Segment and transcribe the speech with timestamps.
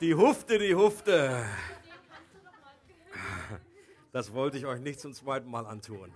[0.00, 1.44] Die Hufte, die Hufte.
[4.12, 6.12] Das wollte ich euch nicht zum zweiten Mal antun.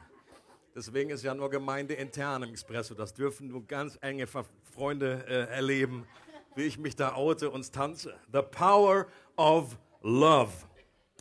[0.74, 2.94] Deswegen ist ja nur Gemeinde intern im Expresso.
[2.94, 6.06] Das dürfen nur ganz enge Freunde äh, erleben,
[6.54, 8.18] wie ich mich da oute und tanze.
[8.32, 9.06] The Power
[9.36, 10.52] of Love.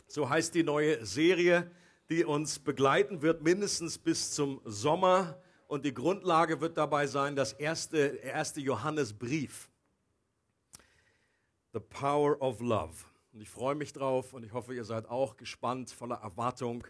[0.06, 1.70] So heißt die neue Serie,
[2.08, 5.38] die uns begleiten wird, mindestens bis zum Sommer.
[5.66, 9.70] Und die Grundlage wird dabei sein, das erste, erste Johannesbrief.
[11.74, 12.94] The Power of Love.
[13.32, 16.86] Und ich freue mich drauf und ich hoffe, ihr seid auch gespannt, voller Erwartung,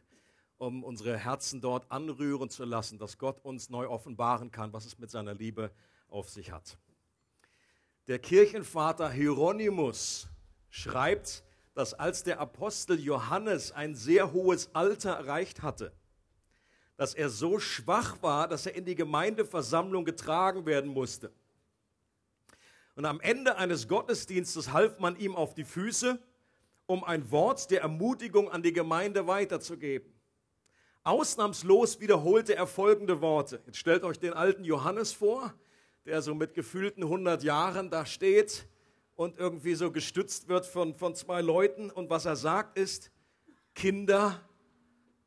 [0.62, 4.96] um unsere Herzen dort anrühren zu lassen, dass Gott uns neu offenbaren kann, was es
[4.96, 5.72] mit seiner Liebe
[6.08, 6.78] auf sich hat.
[8.06, 10.28] Der Kirchenvater Hieronymus
[10.70, 11.42] schreibt,
[11.74, 15.92] dass als der Apostel Johannes ein sehr hohes Alter erreicht hatte,
[16.96, 21.32] dass er so schwach war, dass er in die Gemeindeversammlung getragen werden musste.
[22.94, 26.22] Und am Ende eines Gottesdienstes half man ihm auf die Füße,
[26.86, 30.11] um ein Wort der Ermutigung an die Gemeinde weiterzugeben.
[31.04, 33.60] Ausnahmslos wiederholte er folgende Worte.
[33.66, 35.52] Jetzt stellt euch den alten Johannes vor,
[36.04, 38.68] der so mit gefühlten 100 Jahren da steht
[39.16, 41.90] und irgendwie so gestützt wird von, von zwei Leuten.
[41.90, 43.10] Und was er sagt ist,
[43.74, 44.40] Kinder,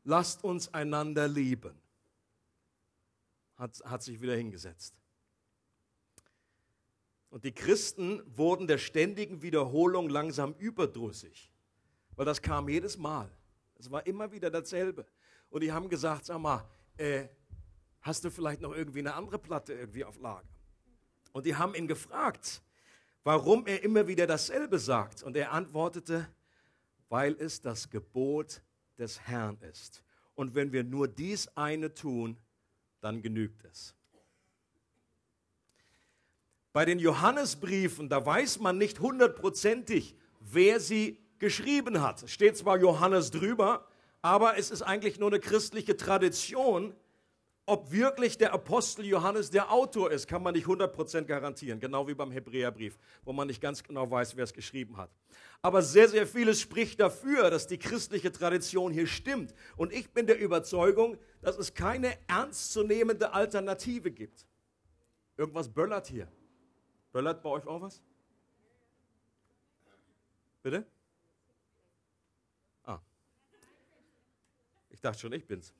[0.04, 1.78] lasst uns einander lieben.
[3.56, 4.94] Hat, hat sich wieder hingesetzt.
[7.28, 11.52] Und die Christen wurden der ständigen Wiederholung langsam überdrüssig,
[12.14, 13.30] weil das kam jedes Mal.
[13.78, 15.06] Es war immer wieder dasselbe.
[15.50, 16.64] Und die haben gesagt, sag mal,
[16.96, 17.26] äh,
[18.00, 20.48] hast du vielleicht noch irgendwie eine andere Platte irgendwie auf Lager?
[21.32, 22.62] Und die haben ihn gefragt,
[23.24, 25.22] warum er immer wieder dasselbe sagt.
[25.22, 26.28] Und er antwortete,
[27.08, 28.62] weil es das Gebot
[28.98, 30.02] des Herrn ist.
[30.34, 32.36] Und wenn wir nur dies eine tun,
[33.00, 33.94] dann genügt es.
[36.72, 42.28] Bei den Johannesbriefen, da weiß man nicht hundertprozentig, wer sie geschrieben hat.
[42.28, 43.88] Steht zwar Johannes drüber,
[44.22, 46.94] aber es ist eigentlich nur eine christliche Tradition.
[47.68, 52.14] Ob wirklich der Apostel Johannes der Autor ist, kann man nicht 100% garantieren, genau wie
[52.14, 55.10] beim Hebräerbrief, wo man nicht ganz genau weiß, wer es geschrieben hat.
[55.62, 59.52] Aber sehr, sehr vieles spricht dafür, dass die christliche Tradition hier stimmt.
[59.76, 64.46] Und ich bin der Überzeugung, dass es keine ernstzunehmende Alternative gibt.
[65.36, 66.28] Irgendwas böllert hier.
[67.10, 68.00] Böllert bei euch auch was?
[70.62, 70.86] Bitte?
[72.84, 73.00] Ah.
[74.90, 75.72] Ich dachte schon, ich bin's.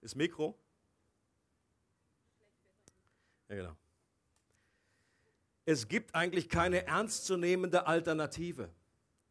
[0.00, 0.58] Ist Mikro?
[3.48, 3.76] Ja, genau.
[5.64, 8.70] Es gibt eigentlich keine ernstzunehmende Alternative,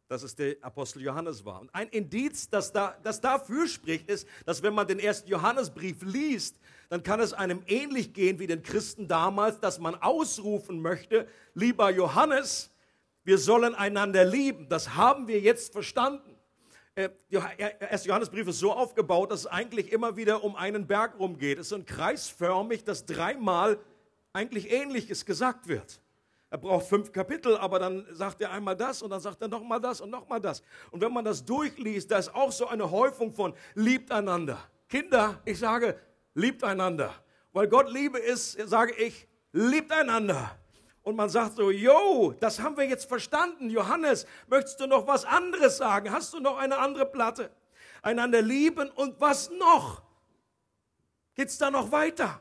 [0.08, 1.60] dass es der Apostel Johannes war.
[1.60, 6.02] Und ein Indiz, das, da, das dafür spricht, ist, dass wenn man den ersten Johannesbrief
[6.02, 11.28] liest, dann kann es einem ähnlich gehen wie den Christen damals, dass man ausrufen möchte,
[11.54, 12.70] lieber Johannes,
[13.24, 14.68] wir sollen einander lieben.
[14.68, 16.39] Das haben wir jetzt verstanden.
[16.94, 21.18] Äh, Der erste Johannesbrief ist so aufgebaut, dass es eigentlich immer wieder um einen Berg
[21.18, 21.58] rumgeht.
[21.58, 23.78] Es ist so kreisförmig, dass dreimal
[24.32, 26.00] eigentlich Ähnliches gesagt wird.
[26.50, 29.80] Er braucht fünf Kapitel, aber dann sagt er einmal das und dann sagt er nochmal
[29.80, 30.62] das und nochmal das.
[30.90, 34.58] Und wenn man das durchliest, da ist auch so eine Häufung von liebt einander.
[34.88, 35.96] Kinder, ich sage,
[36.34, 37.14] liebt einander.
[37.52, 40.58] Weil Gott Liebe ist, sage ich, liebt einander.
[41.02, 43.70] Und man sagt so, yo, das haben wir jetzt verstanden.
[43.70, 46.12] Johannes, möchtest du noch was anderes sagen?
[46.12, 47.50] Hast du noch eine andere Platte?
[48.02, 50.02] Einander lieben und was noch?
[51.34, 52.40] Geht's da noch weiter?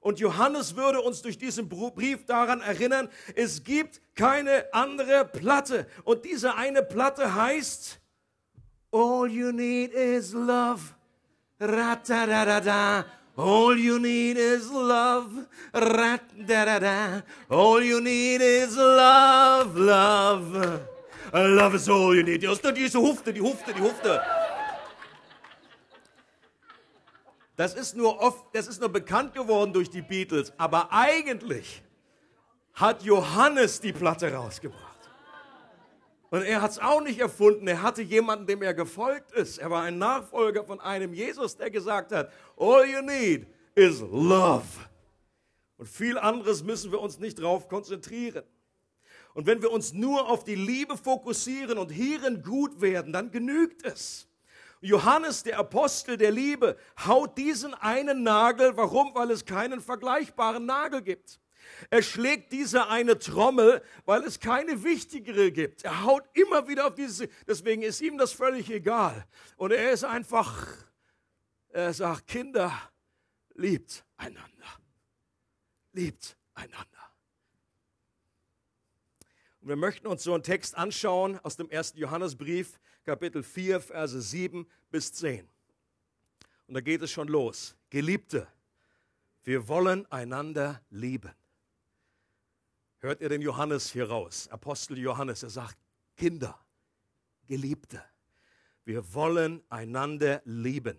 [0.00, 5.86] Und Johannes würde uns durch diesen Brief daran erinnern, es gibt keine andere Platte.
[6.04, 8.00] Und diese eine Platte heißt,
[8.90, 10.94] All you need is love.
[11.60, 13.04] Ra-ta-da-da-da.
[13.38, 15.46] All you need is love.
[15.72, 17.22] Ra-da-da-da.
[17.48, 20.80] All you need is love, love.
[21.32, 22.42] Love is all you need.
[22.42, 24.20] Just diese Hufte, die Hufte, die Hufte.
[27.54, 31.82] Das ist nur oft, das ist nur bekannt geworden durch die Beatles, aber eigentlich
[32.74, 34.87] hat Johannes die Platte rausgebracht.
[36.30, 37.66] Und er hat es auch nicht erfunden.
[37.66, 39.58] Er hatte jemanden, dem er gefolgt ist.
[39.58, 44.66] Er war ein Nachfolger von einem Jesus, der gesagt hat, all you need is love.
[45.78, 48.44] Und viel anderes müssen wir uns nicht drauf konzentrieren.
[49.32, 53.84] Und wenn wir uns nur auf die Liebe fokussieren und hierin gut werden, dann genügt
[53.84, 54.26] es.
[54.80, 56.76] Johannes, der Apostel der Liebe,
[57.06, 58.76] haut diesen einen Nagel.
[58.76, 59.14] Warum?
[59.14, 61.40] Weil es keinen vergleichbaren Nagel gibt.
[61.90, 65.84] Er schlägt diese eine Trommel, weil es keine wichtigere gibt.
[65.84, 69.26] Er haut immer wieder auf diese, deswegen ist ihm das völlig egal.
[69.56, 70.66] Und er ist einfach,
[71.68, 72.72] er sagt, Kinder,
[73.54, 74.48] liebt einander.
[75.92, 76.86] Liebt einander.
[79.60, 84.20] Und wir möchten uns so einen Text anschauen aus dem ersten Johannesbrief, Kapitel 4, Verse
[84.20, 85.48] 7 bis 10.
[86.66, 87.74] Und da geht es schon los.
[87.90, 88.46] Geliebte,
[89.42, 91.32] wir wollen einander lieben.
[93.00, 94.48] Hört ihr den Johannes hier raus?
[94.48, 95.78] Apostel Johannes, er sagt,
[96.16, 96.58] Kinder,
[97.46, 98.02] Geliebte,
[98.84, 100.98] wir wollen einander lieben.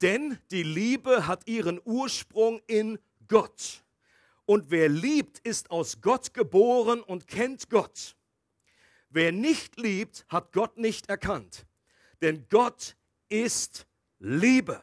[0.00, 2.98] Denn die Liebe hat ihren Ursprung in
[3.28, 3.84] Gott.
[4.46, 8.16] Und wer liebt, ist aus Gott geboren und kennt Gott.
[9.10, 11.66] Wer nicht liebt, hat Gott nicht erkannt.
[12.22, 12.96] Denn Gott
[13.28, 13.86] ist
[14.18, 14.82] Liebe.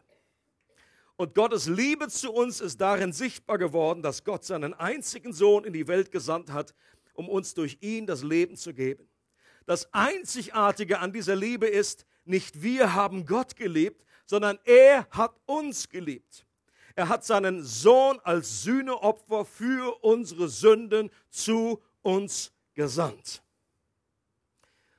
[1.23, 5.71] Und Gottes Liebe zu uns ist darin sichtbar geworden, dass Gott seinen einzigen Sohn in
[5.71, 6.75] die Welt gesandt hat,
[7.13, 9.07] um uns durch ihn das Leben zu geben.
[9.65, 15.87] Das Einzigartige an dieser Liebe ist, nicht wir haben Gott geliebt, sondern er hat uns
[15.87, 16.45] geliebt.
[16.93, 23.41] Er hat seinen Sohn als Sühneopfer für unsere Sünden zu uns gesandt.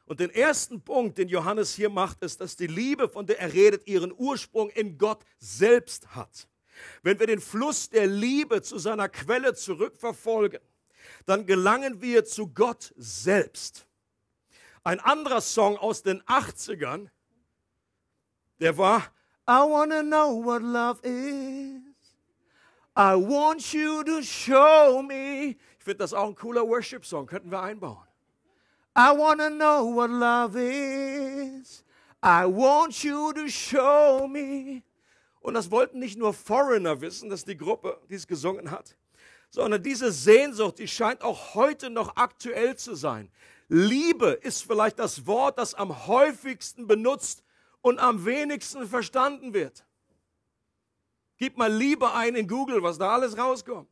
[0.07, 3.53] Und den ersten Punkt, den Johannes hier macht, ist, dass die Liebe, von der er
[3.53, 6.49] redet, ihren Ursprung in Gott selbst hat.
[7.03, 10.61] Wenn wir den Fluss der Liebe zu seiner Quelle zurückverfolgen,
[11.25, 13.87] dann gelangen wir zu Gott selbst.
[14.83, 17.09] Ein anderer Song aus den 80ern,
[18.61, 19.11] der war
[19.49, 21.83] I wanna know what love is.
[22.97, 25.57] I want you to show me.
[25.79, 28.07] Ich finde das auch ein cooler Worship-Song, könnten wir einbauen.
[28.97, 31.83] I wanna know what love is.
[32.23, 34.83] I want you to show me.
[35.41, 38.97] Und das wollten nicht nur Foreigner wissen, dass die Gruppe dies gesungen hat,
[39.51, 43.31] sondern diese Sehnsucht, die scheint auch heute noch aktuell zu sein.
[43.69, 47.43] Liebe ist vielleicht das Wort, das am häufigsten benutzt
[47.83, 49.85] und am wenigsten verstanden wird.
[51.37, 53.91] Gib mal Liebe ein in Google, was da alles rauskommt.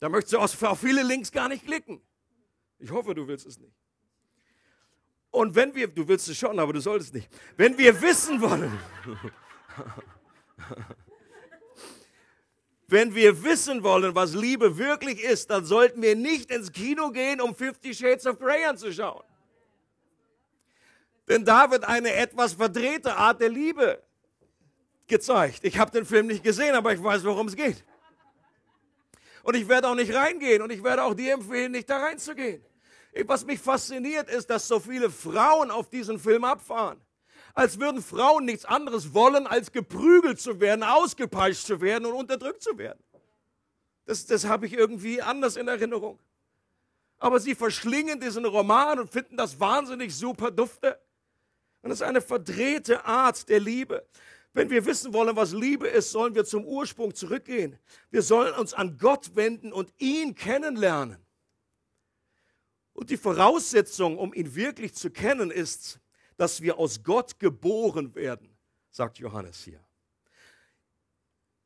[0.00, 2.00] Da möchtest du auf viele Links gar nicht klicken.
[2.78, 3.74] Ich hoffe, du willst es nicht.
[5.30, 7.28] Und wenn wir, du willst es schon, aber du solltest nicht.
[7.56, 8.78] Wenn wir wissen wollen,
[12.88, 17.40] wenn wir wissen wollen, was Liebe wirklich ist, dann sollten wir nicht ins Kino gehen,
[17.40, 19.24] um Fifty Shades of Grey anzuschauen.
[21.28, 24.02] Denn da wird eine etwas verdrehte Art der Liebe
[25.06, 25.60] gezeigt.
[25.64, 27.84] Ich habe den Film nicht gesehen, aber ich weiß, worum es geht.
[29.46, 32.64] Und ich werde auch nicht reingehen und ich werde auch dir empfehlen, nicht da reinzugehen.
[33.26, 37.00] Was mich fasziniert ist, dass so viele Frauen auf diesen Film abfahren.
[37.54, 42.60] Als würden Frauen nichts anderes wollen, als geprügelt zu werden, ausgepeitscht zu werden und unterdrückt
[42.60, 42.98] zu werden.
[44.04, 46.18] Das, das habe ich irgendwie anders in Erinnerung.
[47.18, 50.98] Aber sie verschlingen diesen Roman und finden das wahnsinnig super dufte.
[51.82, 54.04] Und das ist eine verdrehte Art der Liebe.
[54.56, 57.78] Wenn wir wissen wollen, was Liebe ist, sollen wir zum Ursprung zurückgehen.
[58.10, 61.18] Wir sollen uns an Gott wenden und ihn kennenlernen.
[62.94, 66.00] Und die Voraussetzung, um ihn wirklich zu kennen, ist,
[66.38, 68.48] dass wir aus Gott geboren werden,
[68.88, 69.84] sagt Johannes hier.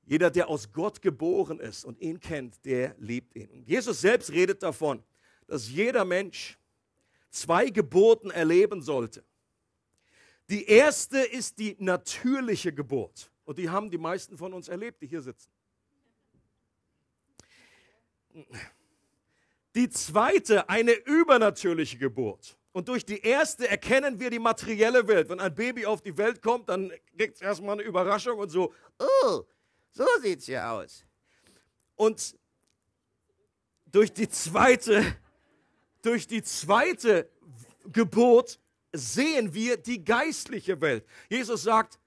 [0.02, 3.50] Jeder, der aus Gott geboren ist und ihn kennt, der liebt ihn.
[3.50, 5.00] Und Jesus selbst redet davon,
[5.46, 6.58] dass jeder Mensch
[7.30, 9.22] zwei Geburten erleben sollte.
[10.50, 13.30] Die erste ist die natürliche Geburt.
[13.44, 15.50] Und die haben die meisten von uns erlebt, die hier sitzen.
[19.74, 22.58] Die zweite, eine übernatürliche Geburt.
[22.72, 25.28] Und durch die erste erkennen wir die materielle Welt.
[25.28, 28.72] Wenn ein Baby auf die Welt kommt, dann kriegt es erstmal eine Überraschung und so,
[28.98, 29.42] oh,
[29.90, 31.04] so sieht es ja aus.
[31.96, 32.36] Und
[33.86, 35.16] durch die zweite,
[36.02, 37.28] durch die zweite
[37.92, 38.59] Geburt
[38.92, 41.04] sehen wir die geistliche Welt.
[41.28, 41.98] Jesus sagt,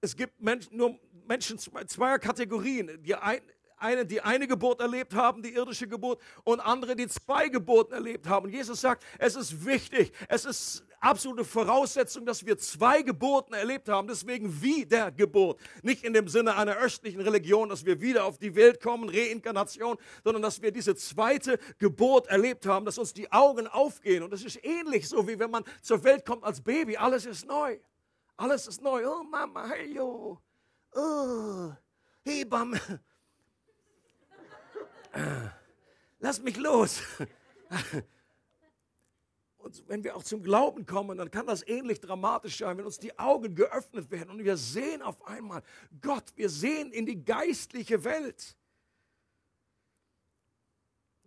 [0.00, 3.02] es gibt Menschen, nur Menschen zweier Kategorien.
[3.02, 3.40] Die ein,
[3.80, 8.28] eine, die eine Geburt erlebt haben, die irdische Geburt, und andere, die zwei Geburten erlebt
[8.28, 8.48] haben.
[8.48, 14.06] Jesus sagt, es ist wichtig, es ist absolute Voraussetzung, dass wir zwei Geburten erlebt haben.
[14.06, 15.58] Deswegen wie der Geburt.
[15.82, 19.96] Nicht in dem Sinne einer östlichen Religion, dass wir wieder auf die Welt kommen, Reinkarnation,
[20.22, 24.22] sondern dass wir diese zweite Geburt erlebt haben, dass uns die Augen aufgehen.
[24.22, 26.96] Und es ist ähnlich so, wie wenn man zur Welt kommt als Baby.
[26.96, 27.78] Alles ist neu.
[28.36, 29.06] Alles ist neu.
[29.06, 30.38] Oh Mama, hey yo.
[30.94, 31.72] Oh,
[32.24, 32.78] Hebamme.
[36.18, 37.02] Lass mich los.
[39.58, 42.98] und wenn wir auch zum Glauben kommen, dann kann das ähnlich dramatisch sein, wenn uns
[42.98, 45.62] die Augen geöffnet werden und wir sehen auf einmal
[46.00, 48.56] Gott, wir sehen in die geistliche Welt.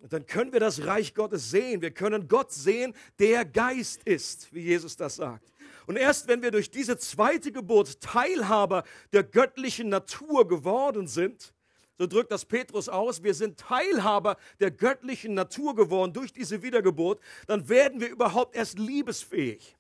[0.04, 1.82] Und dann können wir das Reich Gottes sehen.
[1.82, 5.54] Wir können Gott sehen, der Geist ist, wie Jesus das sagt.
[5.88, 11.54] Und erst wenn wir durch diese zweite Geburt Teilhaber der göttlichen Natur geworden sind,
[12.04, 17.22] so drückt das Petrus aus, wir sind Teilhaber der göttlichen Natur geworden durch diese Wiedergeburt,
[17.48, 19.78] dann werden wir überhaupt erst liebesfähig.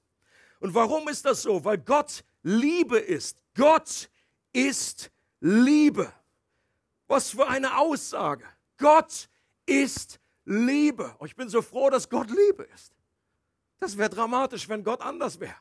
[0.62, 1.66] Und warum ist das so?
[1.66, 3.44] Weil Gott Liebe ist.
[3.56, 4.10] Gott
[4.54, 5.12] ist
[5.42, 6.14] Liebe.
[7.08, 8.46] Was für eine Aussage.
[8.78, 9.28] Gott
[9.66, 11.14] ist Liebe.
[11.18, 12.94] Und ich bin so froh, dass Gott Liebe ist.
[13.82, 15.58] Das wäre dramatisch, wenn Gott anders wäre.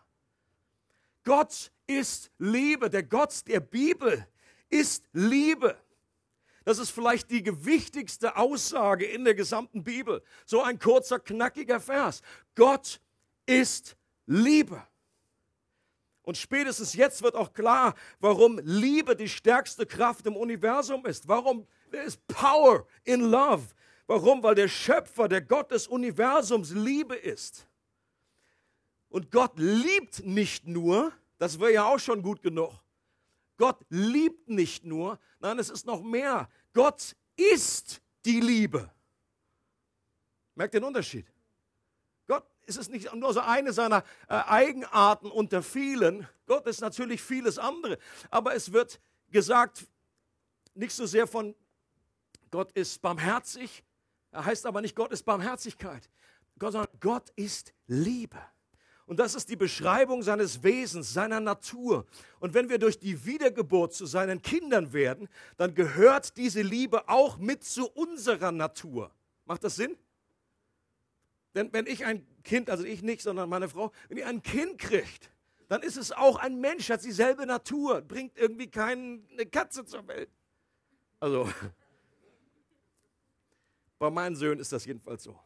[1.25, 2.89] Gott ist Liebe.
[2.89, 4.29] Der Gott der Bibel
[4.71, 5.77] ist Liebe.
[6.65, 10.23] Das ist vielleicht die gewichtigste Aussage in der gesamten Bibel.
[10.47, 12.23] So ein kurzer, knackiger Vers.
[12.55, 13.01] Gott
[13.47, 14.83] ist Liebe.
[16.23, 21.27] Und spätestens jetzt wird auch klar, warum Liebe die stärkste Kraft im Universum ist.
[21.27, 23.63] Warum there is power in love.
[24.07, 24.43] Warum?
[24.43, 27.67] Weil der Schöpfer, der Gott des Universums Liebe ist.
[29.09, 32.73] Und Gott liebt nicht nur, das wäre ja auch schon gut genug.
[33.57, 36.49] Gott liebt nicht nur, nein, es ist noch mehr.
[36.73, 38.91] Gott ist die Liebe.
[40.55, 41.27] Merkt den Unterschied?
[42.27, 46.27] Gott ist es nicht nur so eine seiner äh, Eigenarten unter vielen.
[46.47, 47.99] Gott ist natürlich vieles andere.
[48.31, 49.87] Aber es wird gesagt,
[50.75, 51.55] nicht so sehr von
[52.51, 53.83] Gott ist barmherzig,
[54.33, 56.09] er heißt aber nicht, Gott ist Barmherzigkeit,
[56.59, 58.41] sondern Gott ist Liebe.
[59.13, 62.07] Und das ist die Beschreibung seines Wesens, seiner Natur.
[62.41, 65.29] Und wenn wir durch die Wiedergeburt zu seinen Kindern werden,
[65.59, 69.11] dann gehört diese Liebe auch mit zu unserer Natur.
[69.45, 69.99] Macht das Sinn?
[71.55, 74.79] Denn wenn ich ein Kind, also ich nicht, sondern meine Frau, wenn ihr ein Kind
[74.79, 75.31] kriegt,
[75.69, 80.31] dann ist es auch ein Mensch, hat dieselbe Natur, bringt irgendwie keine Katze zur Welt.
[81.21, 81.53] Also,
[83.99, 85.39] bei meinen Söhnen ist das jedenfalls so.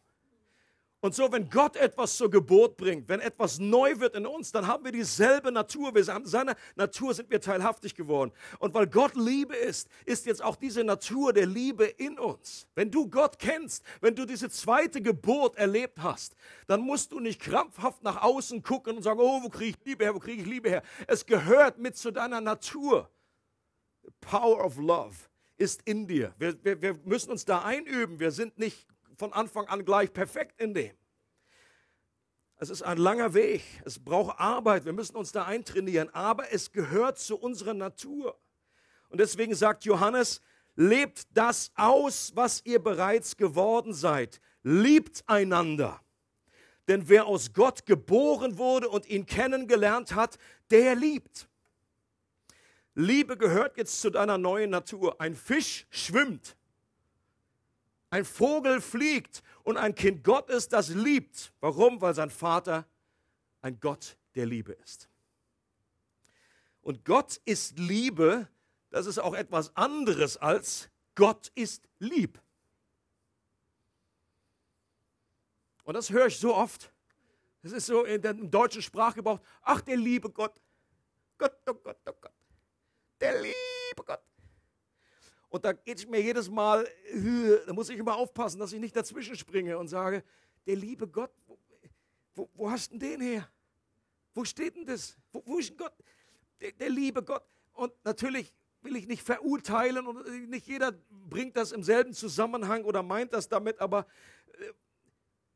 [1.01, 4.67] Und so, wenn Gott etwas zur Geburt bringt, wenn etwas neu wird in uns, dann
[4.67, 5.95] haben wir dieselbe Natur.
[5.95, 8.33] Wir haben seiner Natur sind wir teilhaftig geworden.
[8.59, 12.67] Und weil Gott Liebe ist, ist jetzt auch diese Natur der Liebe in uns.
[12.75, 16.35] Wenn du Gott kennst, wenn du diese zweite Geburt erlebt hast,
[16.67, 20.05] dann musst du nicht krampfhaft nach außen gucken und sagen, oh, wo kriege ich Liebe
[20.05, 20.83] her, wo kriege ich Liebe her?
[21.07, 23.11] Es gehört mit zu deiner Natur.
[24.21, 25.15] Power of Love
[25.59, 26.35] ist in dir.
[26.39, 28.19] Wir, wir, wir müssen uns da einüben.
[28.19, 30.97] Wir sind nicht von Anfang an gleich perfekt in dem.
[32.59, 33.63] Es ist ein langer Weg.
[33.85, 34.85] Es braucht Arbeit.
[34.85, 36.09] Wir müssen uns da eintrainieren.
[36.15, 38.39] Aber es gehört zu unserer Natur.
[39.11, 40.41] Und deswegen sagt Johannes,
[40.75, 44.41] lebt das aus, was ihr bereits geworden seid.
[44.63, 46.01] Liebt einander.
[46.89, 50.39] Denn wer aus Gott geboren wurde und ihn kennengelernt hat,
[50.71, 51.49] der liebt.
[52.95, 55.21] Liebe gehört jetzt zu deiner neuen Natur.
[55.21, 56.57] Ein Fisch schwimmt.
[58.17, 61.53] Ein Vogel fliegt und ein Kind Gottes, das liebt.
[61.61, 62.01] Warum?
[62.01, 62.87] Weil sein Vater
[63.61, 65.11] ein Gott der Liebe ist.
[66.81, 68.49] Und Gott ist Liebe,
[68.89, 72.41] das ist auch etwas anderes als Gott ist lieb.
[75.85, 76.91] Und das höre ich so oft.
[77.61, 79.41] Das ist so in dem deutschen Sprachgebrauch.
[79.61, 80.59] Ach, der liebe Gott.
[81.37, 82.33] Gott, oh Gott, oh Gott.
[83.21, 84.23] Der liebe Gott.
[85.57, 86.87] Und da geht es mir jedes Mal,
[87.67, 90.23] da muss ich immer aufpassen, dass ich nicht dazwischen springe und sage,
[90.67, 91.31] der liebe Gott,
[92.35, 93.49] wo, wo, hast denn den her?
[94.35, 95.17] Wo steht denn das?
[95.33, 95.95] Wo, wo ist denn Gott?
[96.61, 97.43] Der, der liebe Gott.
[97.73, 103.03] Und natürlich will ich nicht verurteilen und nicht jeder bringt das im selben Zusammenhang oder
[103.03, 104.07] meint das damit, aber
[104.59, 104.73] äh,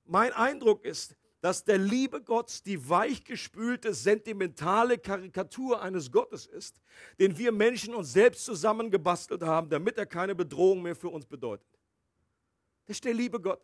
[0.07, 6.81] mein Eindruck ist, dass der liebe Gott die weichgespülte, sentimentale Karikatur eines Gottes ist,
[7.19, 11.67] den wir Menschen uns selbst zusammengebastelt haben, damit er keine Bedrohung mehr für uns bedeutet.
[12.87, 13.61] Das ist der liebe Gott.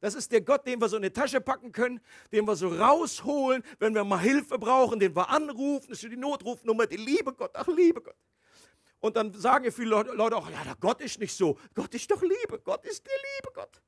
[0.00, 2.00] Das ist der Gott, den wir so in die Tasche packen können,
[2.30, 6.16] den wir so rausholen, wenn wir mal Hilfe brauchen, den wir anrufen, das ist die
[6.16, 8.16] Notrufnummer, die liebe Gott, ach liebe Gott.
[9.00, 11.58] Und dann sagen viele Leute, auch, ja, Gott ist nicht so.
[11.74, 12.60] Gott ist doch Liebe.
[12.64, 13.82] Gott ist der liebe Gott.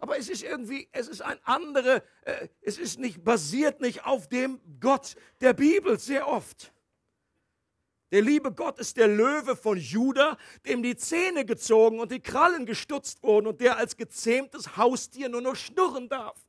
[0.00, 4.28] Aber es ist irgendwie, es ist ein andere, äh, es ist nicht, basiert nicht auf
[4.28, 6.72] dem Gott der Bibel sehr oft.
[8.10, 12.66] Der liebe Gott ist der Löwe von Juda, dem die Zähne gezogen und die Krallen
[12.66, 16.40] gestutzt wurden und der als gezähmtes Haustier nur noch schnurren darf.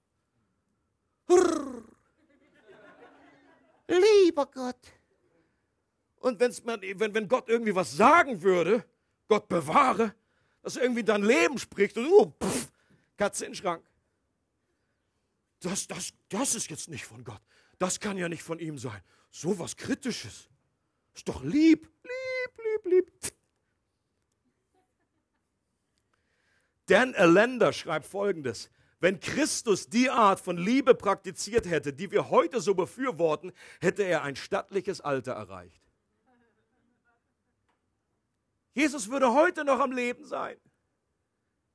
[3.87, 4.79] Lieber Gott.
[6.19, 8.85] Und wenn's man, wenn, wenn Gott irgendwie was sagen würde,
[9.27, 10.15] Gott bewahre,
[10.63, 12.60] dass irgendwie dein Leben spricht und oh, pff,
[13.21, 13.85] Katze in den Schrank.
[15.59, 17.41] das, das, das ist jetzt nicht von Gott.
[17.77, 18.99] Das kann ja nicht von ihm sein.
[19.29, 20.49] So was Kritisches.
[21.13, 23.33] Ist doch lieb, lieb, lieb, lieb.
[26.87, 28.71] Dan Allender schreibt folgendes.
[28.99, 33.51] Wenn Christus die Art von Liebe praktiziert hätte, die wir heute so befürworten,
[33.81, 35.83] hätte er ein stattliches Alter erreicht.
[38.73, 40.57] Jesus würde heute noch am Leben sein.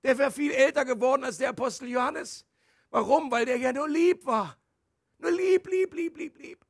[0.03, 2.45] Der wäre viel älter geworden als der Apostel Johannes.
[2.91, 3.31] Warum?
[3.31, 4.57] Weil der ja nur lieb war.
[5.19, 6.67] Nur lieb, lieb, lieb, lieb, lieb.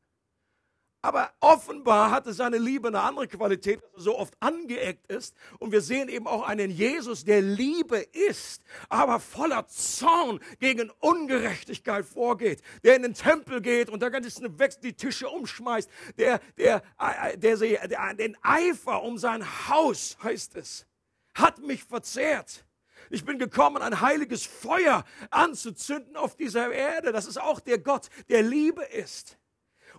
[1.07, 5.37] Aber offenbar hatte seine Liebe eine andere Qualität, dass er so oft angeeckt ist.
[5.61, 12.05] Und wir sehen eben auch einen Jesus, der Liebe ist, aber voller Zorn gegen Ungerechtigkeit
[12.05, 12.61] vorgeht.
[12.83, 15.89] Der in den Tempel geht und da ganz wächst die Tische umschmeißt.
[16.19, 20.87] Der, der, äh, der, der, der den Eifer um sein Haus, heißt es,
[21.35, 22.67] hat mich verzehrt.
[23.11, 27.13] Ich bin gekommen, ein heiliges Feuer anzuzünden auf dieser Erde.
[27.13, 29.39] Das ist auch der Gott, der Liebe ist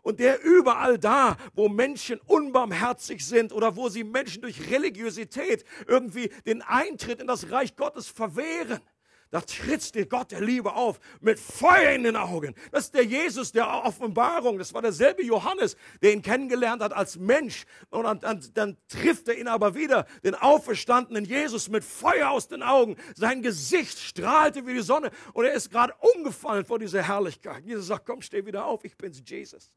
[0.02, 6.30] und der überall da, wo Menschen unbarmherzig sind oder wo sie Menschen durch Religiosität irgendwie
[6.46, 8.80] den Eintritt in das Reich Gottes verwehren.
[9.30, 12.56] Da tritt der Gott der Liebe auf mit Feuer in den Augen.
[12.72, 14.58] Das ist der Jesus der Offenbarung.
[14.58, 17.66] Das war derselbe Johannes, der ihn kennengelernt hat als Mensch.
[17.90, 22.48] Und dann, dann, dann trifft er ihn aber wieder, den auferstandenen Jesus mit Feuer aus
[22.48, 22.96] den Augen.
[23.16, 27.66] Sein Gesicht strahlte wie die Sonne und er ist gerade umgefallen vor dieser Herrlichkeit.
[27.66, 29.72] Jesus sagt, komm, steh wieder auf, ich bin's, Jesus.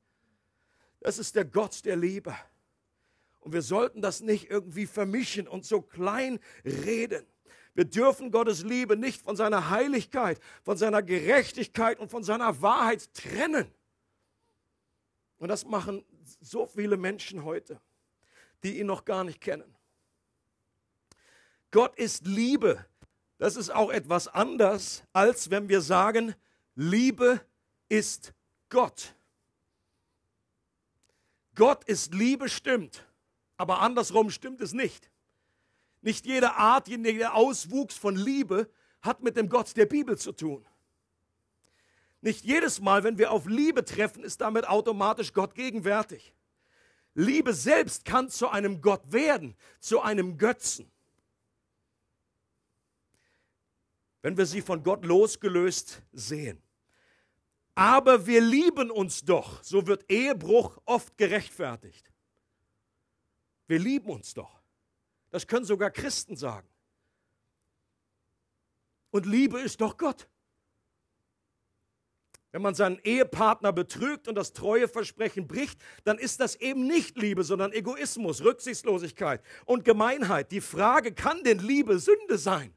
[1.00, 2.37] Das ist der Gott der Liebe.
[3.40, 7.26] Und wir sollten das nicht irgendwie vermischen und so klein reden.
[7.75, 13.12] Wir dürfen Gottes Liebe nicht von seiner Heiligkeit, von seiner Gerechtigkeit und von seiner Wahrheit
[13.15, 13.67] trennen.
[15.39, 16.05] Und das machen
[16.41, 17.81] so viele Menschen heute,
[18.62, 19.75] die ihn noch gar nicht kennen.
[21.71, 22.85] Gott ist Liebe.
[23.39, 26.35] Das ist auch etwas anders, als wenn wir sagen,
[26.75, 27.41] Liebe
[27.89, 28.35] ist
[28.69, 29.15] Gott.
[31.55, 33.07] Gott ist Liebe, stimmt,
[33.57, 35.10] aber andersrum stimmt es nicht.
[36.02, 38.71] Nicht jede Art, jeder Auswuchs von Liebe
[39.02, 40.67] hat mit dem Gott der Bibel zu tun.
[42.23, 46.34] Nicht jedes Mal, wenn wir auf Liebe treffen, ist damit automatisch Gott gegenwärtig.
[47.15, 50.91] Liebe selbst kann zu einem Gott werden, zu einem Götzen.
[54.23, 56.63] Wenn wir sie von Gott losgelöst sehen
[57.80, 59.63] aber wir lieben uns doch.
[59.63, 62.13] So wird Ehebruch oft gerechtfertigt.
[63.67, 64.59] Wir lieben uns doch.
[65.30, 66.69] Das können sogar Christen sagen.
[69.10, 70.28] Und Liebe ist doch Gott.
[72.52, 77.45] Wenn man seinen Ehepartner betrügt und das Treueversprechen bricht, dann ist das eben nicht Liebe,
[77.45, 80.50] sondern Egoismus, Rücksichtslosigkeit und Gemeinheit.
[80.50, 82.75] Die Frage, kann denn Liebe Sünde sein?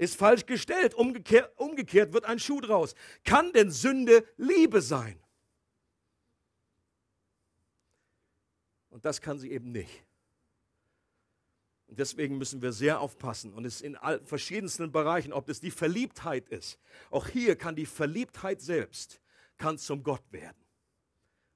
[0.00, 0.94] ist falsch gestellt.
[0.94, 2.94] Umgekehrt, umgekehrt wird ein Schuh draus.
[3.22, 5.22] Kann denn Sünde Liebe sein?
[8.88, 10.02] Und das kann sie eben nicht.
[11.90, 13.52] Und deswegen müssen wir sehr aufpassen.
[13.52, 16.78] Und es in verschiedensten Bereichen, ob es die Verliebtheit ist.
[17.10, 19.20] Auch hier kann die Verliebtheit selbst
[19.58, 20.64] kann zum Gott werden.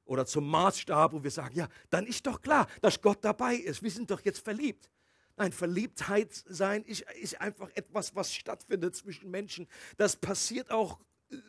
[0.04, 3.82] Oder zum Maßstab, wo wir sagen, ja, dann ist doch klar, dass Gott dabei ist.
[3.82, 4.90] Wir sind doch jetzt verliebt.
[5.36, 9.68] Nein, Verliebtheit sein ist, ist einfach etwas, was stattfindet zwischen Menschen.
[9.96, 10.98] Das passiert auch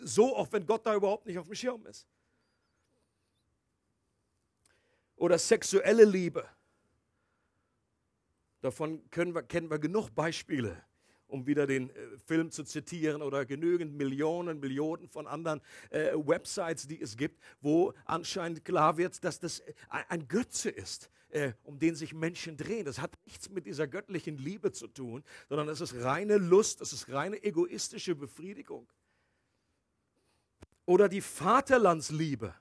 [0.04, 2.08] so, auch wenn Gott da überhaupt nicht auf dem Schirm ist.
[5.15, 6.48] Oder sexuelle Liebe.
[8.65, 10.82] Davon wir, kennen wir genug Beispiele,
[11.28, 16.88] um wieder den äh, Film zu zitieren, oder genügend Millionen, Millionen von anderen äh, Websites,
[16.88, 19.62] die es gibt, wo anscheinend klar wird, dass das
[20.10, 22.86] ein Götze ist äh, um den sich Menschen drehen.
[22.86, 26.91] Das hat nichts mit dieser göttlichen Liebe zu tun, sondern es ist reine Lust, es
[26.91, 28.91] ist reine egoistische Befriedigung.
[30.86, 32.56] Oder die Vaterlandsliebe.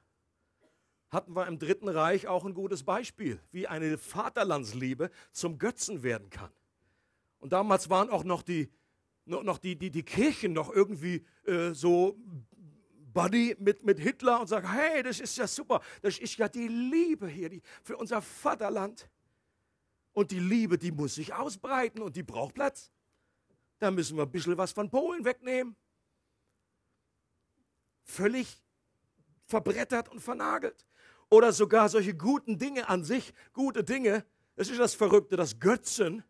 [1.14, 6.28] Hatten wir im Dritten Reich auch ein gutes Beispiel, wie eine Vaterlandsliebe zum Götzen werden
[6.28, 6.50] kann.
[7.38, 8.68] Und damals waren auch noch die,
[9.24, 12.18] noch die, die, die Kirchen noch irgendwie äh, so
[13.14, 16.66] Buddy mit, mit Hitler und sagt, hey, das ist ja super, das ist ja die
[16.66, 19.08] Liebe hier die, für unser Vaterland.
[20.12, 22.90] Und die Liebe, die muss sich ausbreiten und die braucht Platz.
[23.78, 25.76] Da müssen wir ein bisschen was von Polen wegnehmen.
[28.02, 28.62] Völlig
[29.44, 30.84] verbrettert und vernagelt.
[31.30, 34.24] Oder sogar solche guten Dinge an sich, gute Dinge,
[34.56, 36.22] das ist das Verrückte, dass Götzen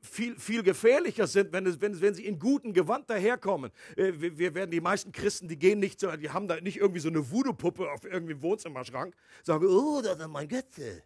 [0.00, 3.70] viel, viel gefährlicher sind, wenn, es, wenn, wenn sie in gutem Gewand daherkommen.
[3.96, 7.00] Äh, wir, wir, werden die meisten Christen, die gehen nicht die haben da nicht irgendwie
[7.00, 11.02] so eine Voodoo-Puppe auf irgendwie Wohnzimmerschrank, sagen, oh, das ist mein Götze.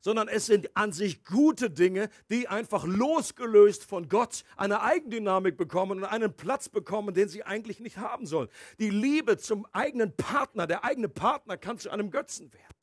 [0.00, 5.98] Sondern es sind an sich gute Dinge, die einfach losgelöst von Gott eine Eigendynamik bekommen
[5.98, 8.48] und einen Platz bekommen, den sie eigentlich nicht haben sollen.
[8.78, 12.76] Die Liebe zum eigenen Partner, der eigene Partner kann zu einem Götzen werden.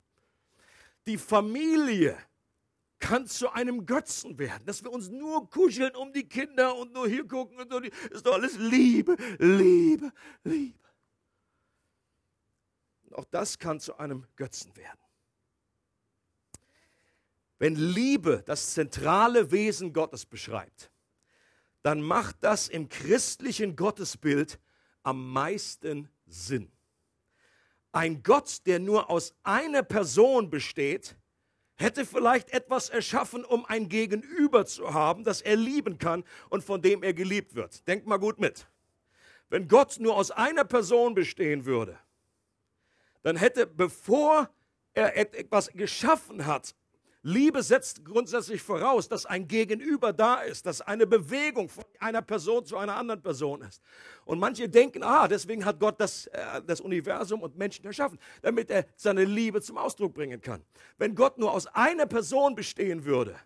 [1.06, 2.16] Die Familie
[2.98, 7.08] kann zu einem Götzen werden, dass wir uns nur kuscheln um die Kinder und nur
[7.08, 7.78] hier gucken und so,
[8.10, 10.12] ist doch alles Liebe, Liebe,
[10.44, 10.78] Liebe.
[13.04, 15.07] Und auch das kann zu einem Götzen werden.
[17.58, 20.90] Wenn Liebe das zentrale Wesen Gottes beschreibt,
[21.82, 24.58] dann macht das im christlichen Gottesbild
[25.02, 26.70] am meisten Sinn.
[27.92, 31.16] Ein Gott, der nur aus einer Person besteht,
[31.76, 36.82] hätte vielleicht etwas erschaffen, um ein Gegenüber zu haben, das er lieben kann und von
[36.82, 37.86] dem er geliebt wird.
[37.88, 38.68] Denkt mal gut mit.
[39.48, 41.98] Wenn Gott nur aus einer Person bestehen würde,
[43.22, 44.50] dann hätte, bevor
[44.92, 46.74] er etwas geschaffen hat,
[47.28, 52.64] Liebe setzt grundsätzlich voraus, dass ein Gegenüber da ist, dass eine Bewegung von einer Person
[52.64, 53.82] zu einer anderen Person ist.
[54.24, 58.70] Und manche denken, ah, deswegen hat Gott das, äh, das Universum und Menschen erschaffen, damit
[58.70, 60.64] er seine Liebe zum Ausdruck bringen kann.
[60.96, 63.36] Wenn Gott nur aus einer Person bestehen würde,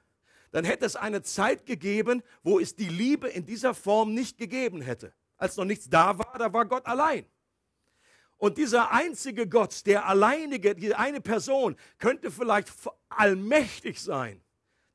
[0.52, 4.80] dann hätte es eine Zeit gegeben, wo es die Liebe in dieser Form nicht gegeben
[4.80, 5.12] hätte.
[5.36, 7.26] Als noch nichts da war, da war Gott allein.
[8.42, 12.72] Und dieser einzige Gott, der alleinige, die eine Person, könnte vielleicht
[13.08, 14.42] allmächtig sein.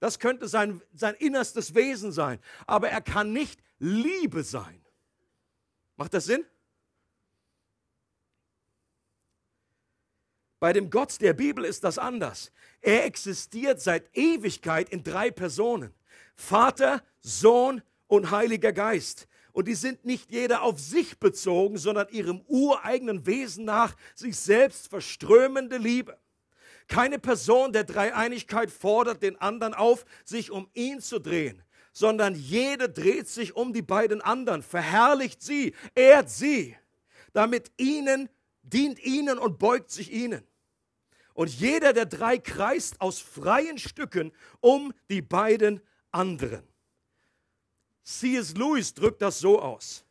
[0.02, 2.42] Das könnte sein, sein innerstes Wesen sein.
[2.66, 4.84] Aber er kann nicht Liebe sein.
[5.96, 6.46] Macht das Sinn?
[10.60, 12.52] Bei dem Gott der Bibel ist das anders.
[12.82, 15.94] Er existiert seit Ewigkeit in drei Personen.
[16.36, 19.26] Vater, Sohn und Heiliger Geist.
[19.58, 24.88] Und die sind nicht jeder auf sich bezogen, sondern ihrem ureigenen Wesen nach sich selbst
[24.88, 26.16] verströmende Liebe.
[26.88, 32.88] Keine Person der Dreieinigkeit fordert den anderen auf, sich um ihn zu drehen, sondern jede
[32.88, 36.78] dreht sich um die beiden anderen, verherrlicht sie, ehrt sie,
[37.34, 38.30] damit ihnen,
[38.62, 40.44] dient ihnen und beugt sich ihnen.
[41.34, 46.62] Und jeder der drei kreist aus freien Stücken um die beiden anderen.
[48.08, 48.56] C.S.
[48.56, 50.06] Lewis drückt das so aus.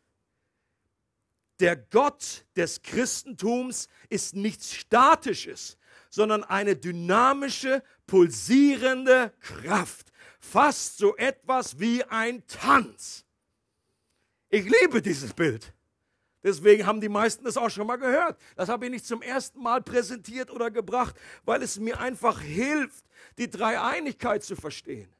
[1.61, 5.78] Der Gott des Christentums ist nichts Statisches,
[6.11, 10.12] sondern eine dynamische, pulsierende Kraft.
[10.38, 13.24] Fast so etwas wie ein Tanz.
[14.50, 15.72] Ich liebe dieses Bild.
[16.42, 18.38] Deswegen haben die meisten das auch schon mal gehört.
[18.56, 23.06] Das habe ich nicht zum ersten Mal präsentiert oder gebracht, weil es mir einfach hilft,
[23.38, 25.15] die Dreieinigkeit zu verstehen.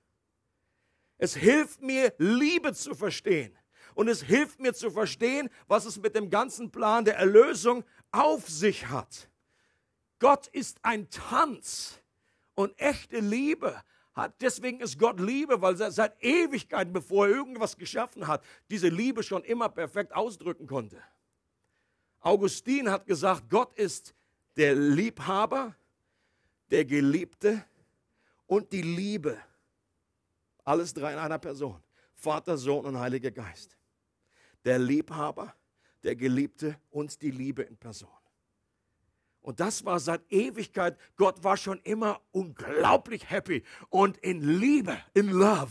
[1.18, 3.57] Es hilft mir, Liebe zu verstehen.
[3.94, 8.48] Und es hilft mir zu verstehen, was es mit dem ganzen Plan der Erlösung auf
[8.48, 9.31] sich hat.
[10.18, 12.00] Gott ist ein Tanz
[12.55, 17.76] und echte Liebe hat, deswegen ist Gott Liebe, weil er seit Ewigkeiten, bevor er irgendwas
[17.76, 21.02] geschaffen hat, diese Liebe schon immer perfekt ausdrücken konnte.
[22.20, 24.14] Augustin hat gesagt, Gott ist
[24.57, 25.76] der Liebhaber,
[26.70, 27.64] der Geliebte
[28.46, 29.38] und die Liebe.
[30.66, 31.81] Alles drei in einer Person.
[32.16, 33.79] Vater, Sohn und Heiliger Geist.
[34.64, 35.55] Der Liebhaber,
[36.02, 38.11] der Geliebte und die Liebe in Person.
[39.40, 40.98] Und das war seit Ewigkeit.
[41.16, 45.70] Gott war schon immer unglaublich happy und in Liebe, in Love.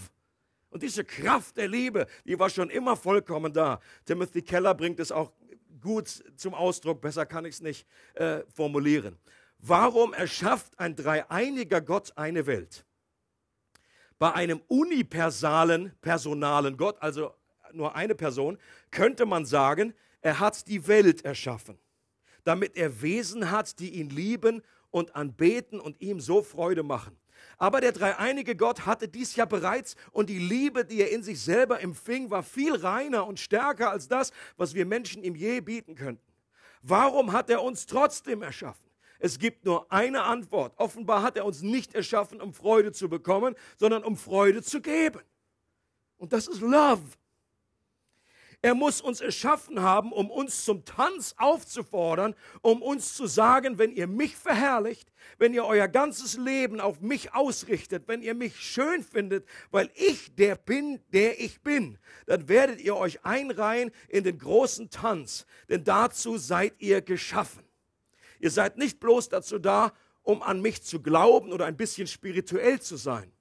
[0.69, 3.81] Und diese Kraft der Liebe, die war schon immer vollkommen da.
[4.05, 5.33] Timothy Keller bringt es auch
[5.81, 9.17] gut zum Ausdruck, besser kann ich es nicht äh, formulieren.
[9.59, 12.85] Warum erschafft ein dreieiniger Gott eine Welt?
[14.17, 17.33] Bei einem unipersonalen, personalen Gott, also
[17.73, 18.57] nur eine Person,
[18.91, 21.77] könnte man sagen, er hat die Welt erschaffen,
[22.43, 27.17] damit er Wesen hat, die ihn lieben und anbeten und ihm so Freude machen.
[27.57, 31.41] Aber der dreieinige Gott hatte dies ja bereits und die Liebe, die er in sich
[31.41, 35.95] selber empfing, war viel reiner und stärker als das, was wir Menschen ihm je bieten
[35.95, 36.23] könnten.
[36.81, 38.85] Warum hat er uns trotzdem erschaffen?
[39.19, 40.73] Es gibt nur eine Antwort.
[40.77, 45.21] Offenbar hat er uns nicht erschaffen, um Freude zu bekommen, sondern um Freude zu geben.
[46.17, 47.01] Und das ist Love.
[48.61, 53.91] Er muss uns erschaffen haben, um uns zum Tanz aufzufordern, um uns zu sagen, wenn
[53.91, 59.03] ihr mich verherrlicht, wenn ihr euer ganzes Leben auf mich ausrichtet, wenn ihr mich schön
[59.03, 64.39] findet, weil ich der bin, der ich bin, dann werdet ihr euch einreihen in den
[64.39, 67.64] großen Tanz, denn dazu seid ihr geschaffen.
[68.45, 72.79] Ihr seid nicht bloß dazu da, um an mich zu glauben oder ein bisschen spirituell
[72.79, 73.33] zu sein.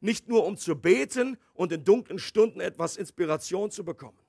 [0.00, 4.20] Nicht nur um zu beten und in dunklen Stunden etwas Inspiration zu bekommen.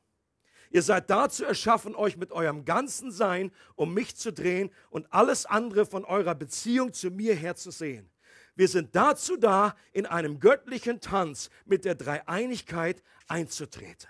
[0.71, 5.45] Ihr seid dazu erschaffen, euch mit eurem ganzen Sein um mich zu drehen und alles
[5.45, 8.09] andere von eurer Beziehung zu mir her zu sehen.
[8.55, 14.09] Wir sind dazu da, in einem göttlichen Tanz mit der Dreieinigkeit einzutreten.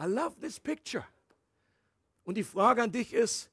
[0.00, 1.04] I love this picture.
[2.22, 3.50] Und die Frage an dich ist,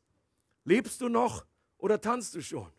[0.65, 1.47] lebst du noch
[1.80, 2.72] oder tanzt du schon?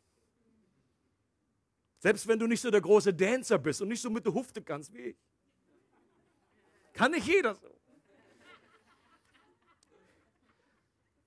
[1.98, 4.62] Selbst wenn du nicht so der große Dancer bist und nicht so mit der Hufte
[4.62, 5.16] kannst wie ich.
[6.92, 7.68] Kann nicht jeder so.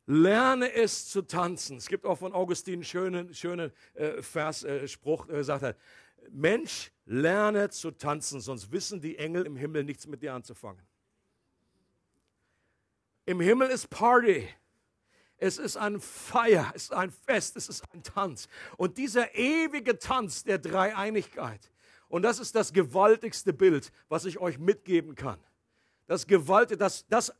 [0.06, 1.78] Lerne es zu tanzen.
[1.78, 5.76] Es gibt auch von Augustin einen schönen, schönen äh, Vers, äh, Spruch, äh, sagt er,
[6.30, 10.86] Mensch, lerne zu tanzen, sonst wissen die Engel im Himmel nichts mit dir anzufangen.
[13.26, 14.50] Im Himmel ist Party.
[15.44, 18.48] Es ist ein Feier, es ist ein Fest, es ist ein Tanz.
[18.78, 21.70] Und dieser ewige Tanz der Dreieinigkeit,
[22.08, 25.44] und das ist das gewaltigste Bild, was ich euch mitgeben kann.
[26.08, 27.34] Das Gewalt, das, das,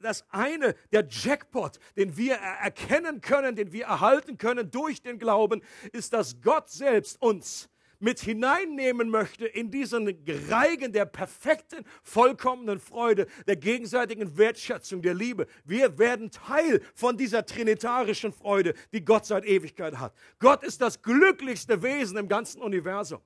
[0.00, 5.62] das eine, der Jackpot, den wir erkennen können, den wir erhalten können durch den Glauben,
[5.92, 7.68] ist, dass Gott selbst uns
[8.02, 10.08] mit hineinnehmen möchte in diesen
[10.48, 15.46] Reigen der perfekten, vollkommenen Freude, der gegenseitigen Wertschätzung, der Liebe.
[15.64, 20.14] Wir werden Teil von dieser trinitarischen Freude, die Gott seit Ewigkeit hat.
[20.40, 23.20] Gott ist das glücklichste Wesen im ganzen Universum.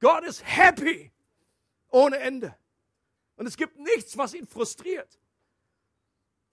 [0.00, 1.12] Gott ist happy
[1.88, 2.56] ohne Ende.
[3.36, 5.20] Und es gibt nichts, was ihn frustriert.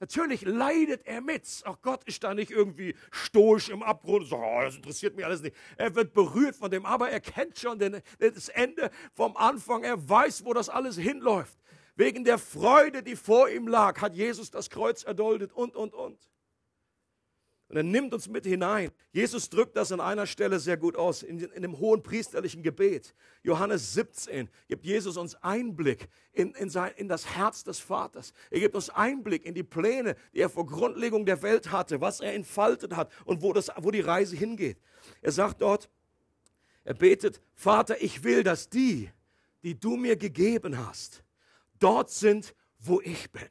[0.03, 1.47] Natürlich leidet er mit.
[1.63, 5.23] Auch Gott ist da nicht irgendwie stoisch im Abgrund und sagt, oh, das interessiert mich
[5.23, 5.55] alles nicht.
[5.77, 9.85] Er wird berührt von dem, aber er kennt schon den, das Ende vom Anfang.
[9.85, 11.57] Er weiß, wo das alles hinläuft.
[11.95, 16.19] Wegen der Freude, die vor ihm lag, hat Jesus das Kreuz erduldet und, und, und.
[17.73, 18.91] Und er nimmt uns mit hinein.
[19.13, 23.15] Jesus drückt das an einer Stelle sehr gut aus, in, in dem hohen priesterlichen Gebet.
[23.41, 28.31] Johannes 17 gibt Jesus uns Einblick in, in, sein, in das Herz des Vaters.
[28.51, 32.19] Er gibt uns Einblick in die Pläne, die er vor Grundlegung der Welt hatte, was
[32.19, 34.77] er entfaltet hat und wo, das, wo die Reise hingeht.
[35.23, 35.89] Er sagt dort,
[36.83, 39.09] er betet, Vater, ich will, dass die,
[39.63, 41.23] die du mir gegeben hast,
[41.79, 43.49] dort sind, wo ich bin.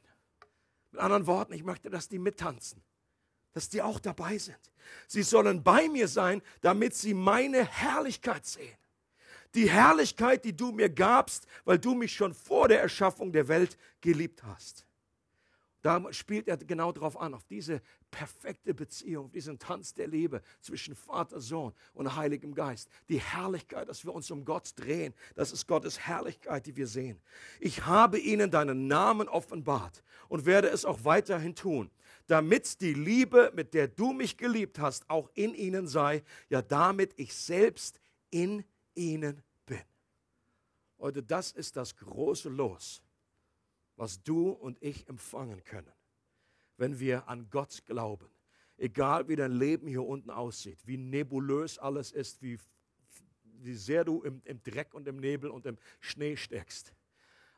[0.93, 2.81] Mit anderen Worten, ich möchte, dass die mittanzen
[3.53, 4.57] dass die auch dabei sind.
[5.07, 8.77] Sie sollen bei mir sein, damit sie meine Herrlichkeit sehen.
[9.55, 13.77] Die Herrlichkeit, die du mir gabst, weil du mich schon vor der Erschaffung der Welt
[14.01, 14.85] geliebt hast.
[15.83, 20.95] Da spielt er genau darauf an, auf diese perfekte Beziehung, diesen Tanz der Liebe zwischen
[20.95, 22.89] Vater, Sohn und Heiligem Geist.
[23.09, 27.19] Die Herrlichkeit, dass wir uns um Gott drehen, das ist Gottes Herrlichkeit, die wir sehen.
[27.59, 31.91] Ich habe ihnen deinen Namen offenbart und werde es auch weiterhin tun
[32.27, 37.13] damit die Liebe, mit der du mich geliebt hast, auch in ihnen sei, ja damit
[37.17, 38.63] ich selbst in
[38.95, 39.81] ihnen bin.
[40.99, 43.03] Heute, das ist das große Los,
[43.95, 45.91] was du und ich empfangen können,
[46.77, 48.29] wenn wir an Gott glauben.
[48.77, 52.57] Egal wie dein Leben hier unten aussieht, wie nebulös alles ist, wie,
[53.43, 56.93] wie sehr du im, im Dreck und im Nebel und im Schnee steckst.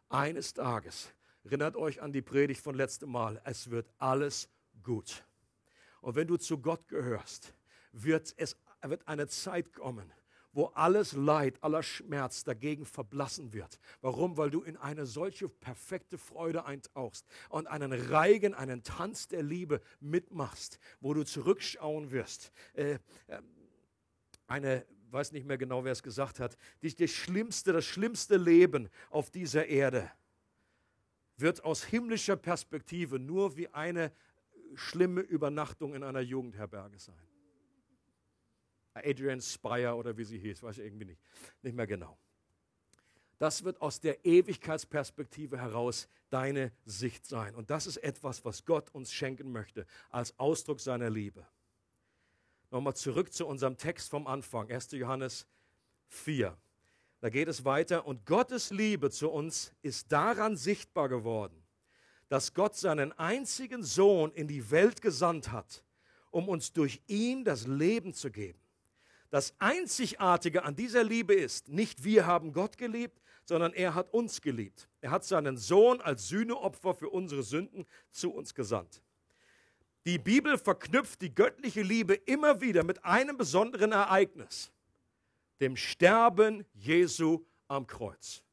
[0.10, 4.50] Eines Tages, erinnert euch an die Predigt von letztem Mal, es wird alles
[4.84, 5.26] gut.
[6.02, 7.54] Und wenn du zu Gott gehörst,
[7.92, 8.58] wird es
[8.90, 10.12] wird eine Zeit kommen,
[10.54, 13.80] wo alles Leid, aller Schmerz dagegen verblassen wird.
[14.02, 14.38] Warum?
[14.38, 19.82] Weil du in eine solche perfekte Freude eintauchst und einen Reigen, einen Tanz der Liebe
[20.00, 22.52] mitmachst, wo du zurückschauen wirst.
[22.74, 23.42] Äh, äh,
[24.48, 29.32] eine, weiß nicht mehr genau, wer es gesagt hat, die schlimmste, das schlimmste Leben auf
[29.32, 30.10] dieser Erde
[31.38, 34.12] wird aus himmlischer Perspektive nur wie eine
[34.78, 37.28] schlimme Übernachtung in einer Jugendherberge sein.
[38.94, 41.22] Adrian Spire oder wie sie hieß, weiß ich irgendwie nicht,
[41.62, 42.18] nicht mehr genau.
[43.38, 47.54] Das wird aus der Ewigkeitsperspektive heraus deine Sicht sein.
[47.56, 51.46] Und das ist etwas, was Gott uns schenken möchte als Ausdruck seiner Liebe.
[52.72, 54.92] Nochmal zurück zu unserem Text vom Anfang, 1.
[54.92, 55.48] Johannes
[56.08, 56.58] 4.
[57.20, 58.06] Da geht es weiter.
[58.06, 61.65] Und Gottes Liebe zu uns ist daran sichtbar geworden,
[62.36, 65.86] dass Gott seinen einzigen Sohn in die Welt gesandt hat,
[66.32, 68.60] um uns durch ihn das Leben zu geben.
[69.30, 74.42] Das Einzigartige an dieser Liebe ist, nicht wir haben Gott geliebt, sondern er hat uns
[74.42, 74.90] geliebt.
[75.00, 79.02] Er hat seinen Sohn als Sühneopfer für unsere Sünden zu uns gesandt.
[80.04, 84.74] Die Bibel verknüpft die göttliche Liebe immer wieder mit einem besonderen Ereignis,
[85.62, 88.45] dem Sterben Jesu am Kreuz.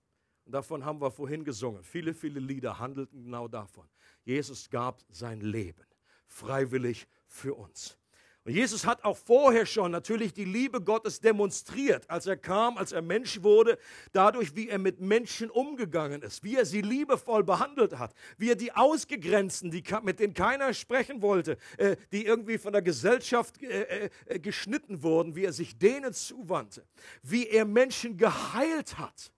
[0.44, 1.82] Und davon haben wir vorhin gesungen.
[1.84, 3.88] Viele, viele Lieder handelten genau davon.
[4.24, 5.84] Jesus gab sein Leben
[6.26, 7.98] freiwillig für uns.
[8.44, 12.90] Und Jesus hat auch vorher schon natürlich die Liebe Gottes demonstriert, als er kam, als
[12.90, 13.78] er Mensch wurde,
[14.12, 18.56] dadurch, wie er mit Menschen umgegangen ist, wie er sie liebevoll behandelt hat, wie er
[18.56, 24.10] die Ausgegrenzten, die, mit denen keiner sprechen wollte, äh, die irgendwie von der Gesellschaft äh,
[24.26, 26.84] äh, geschnitten wurden, wie er sich denen zuwandte,
[27.22, 29.32] wie er Menschen geheilt hat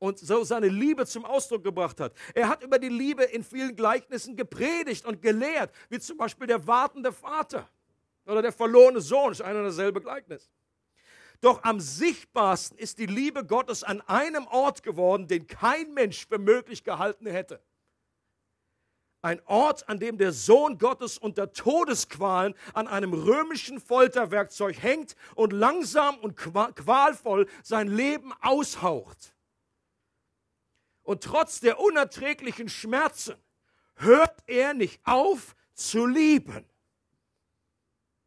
[0.00, 2.12] und so seine Liebe zum Ausdruck gebracht hat.
[2.34, 6.66] Er hat über die Liebe in vielen Gleichnissen gepredigt und gelehrt, wie zum Beispiel der
[6.66, 7.68] wartende Vater
[8.26, 10.50] oder der verlorene Sohn, ist einer derselbe Gleichnis.
[11.40, 16.38] Doch am sichtbarsten ist die Liebe Gottes an einem Ort geworden, den kein Mensch für
[16.38, 17.60] möglich gehalten hätte.
[19.22, 25.52] Ein Ort, an dem der Sohn Gottes unter Todesqualen an einem römischen Folterwerkzeug hängt und
[25.52, 29.34] langsam und qualvoll sein Leben aushaucht.
[31.10, 33.34] Und trotz der unerträglichen Schmerzen
[33.96, 36.64] hört er nicht auf zu lieben.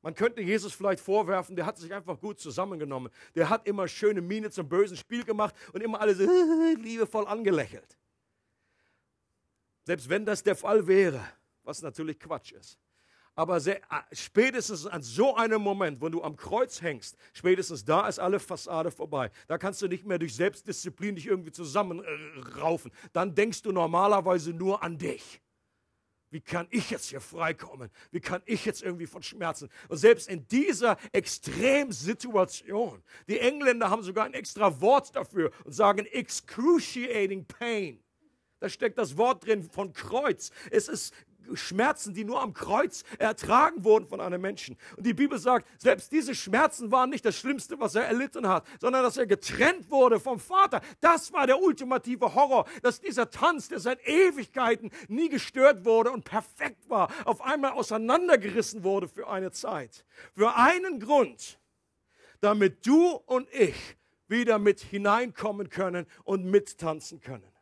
[0.02, 3.10] Man könnte Jesus vielleicht vorwerfen, der hat sich einfach gut zusammengenommen.
[3.36, 6.24] Der hat immer schöne Miene zum bösen Spiel gemacht und immer alle so
[6.78, 7.98] liebevoll angelächelt.
[9.86, 11.26] Selbst wenn das der Fall wäre,
[11.64, 12.78] was natürlich Quatsch ist.
[13.36, 18.08] Aber sehr, äh, spätestens an so einem Moment, wo du am Kreuz hängst, spätestens da
[18.08, 19.32] ist alle Fassade vorbei.
[19.48, 22.92] Da kannst du nicht mehr durch Selbstdisziplin dich irgendwie zusammenraufen.
[23.12, 25.42] Dann denkst du normalerweise nur an dich.
[26.30, 27.90] Wie kann ich jetzt hier freikommen?
[28.10, 29.70] Wie kann ich jetzt irgendwie von Schmerzen?
[29.88, 36.08] Und selbst in dieser Extremsituation, die Engländer haben sogar ein extra Wort dafür und sagen
[36.08, 38.04] excruciating pain.
[38.60, 40.50] Da steckt das Wort drin von Kreuz.
[40.72, 41.14] Es ist
[41.54, 44.78] Schmerzen, die nur am Kreuz ertragen wurden von einem Menschen.
[44.98, 48.66] Und die Bibel sagt, selbst diese Schmerzen waren nicht das Schlimmste, was er erlitten hat,
[48.80, 50.82] sondern dass er getrennt wurde vom Vater.
[51.02, 56.26] Das war der ultimative Horror, dass dieser Tanz, der seit Ewigkeiten nie gestört wurde und
[56.26, 60.06] perfekt war, auf einmal auseinandergerissen wurde für eine Zeit.
[60.36, 61.60] Für einen Grund,
[62.42, 67.53] damit du und ich wieder mit hineinkommen können und mittanzen können.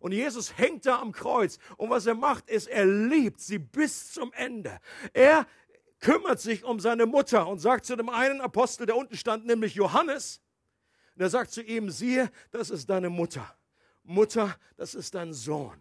[0.00, 1.58] Und Jesus hängt da am Kreuz.
[1.76, 4.80] Und was er macht, ist, er liebt sie bis zum Ende.
[5.12, 5.46] Er
[6.00, 9.74] kümmert sich um seine Mutter und sagt zu dem einen Apostel, der unten stand, nämlich
[9.74, 10.40] Johannes,
[11.14, 13.56] und er sagt zu ihm, siehe, das ist deine Mutter.
[14.02, 15.80] Mutter, das ist dein Sohn.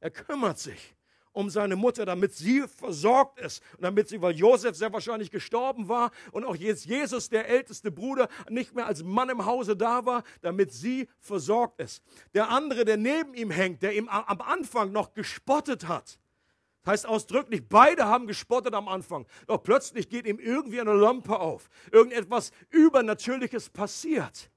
[0.00, 0.95] Er kümmert sich
[1.36, 3.62] um seine Mutter, damit sie versorgt ist.
[3.74, 7.90] Und damit sie, weil Josef sehr wahrscheinlich gestorben war und auch jetzt Jesus, der älteste
[7.90, 12.02] Bruder, nicht mehr als Mann im Hause da war, damit sie versorgt ist.
[12.34, 16.18] Der andere, der neben ihm hängt, der ihm am Anfang noch gespottet hat,
[16.86, 19.26] heißt ausdrücklich, beide haben gespottet am Anfang.
[19.46, 21.68] Doch plötzlich geht ihm irgendwie eine Lampe auf.
[21.92, 24.50] Irgendetwas Übernatürliches passiert.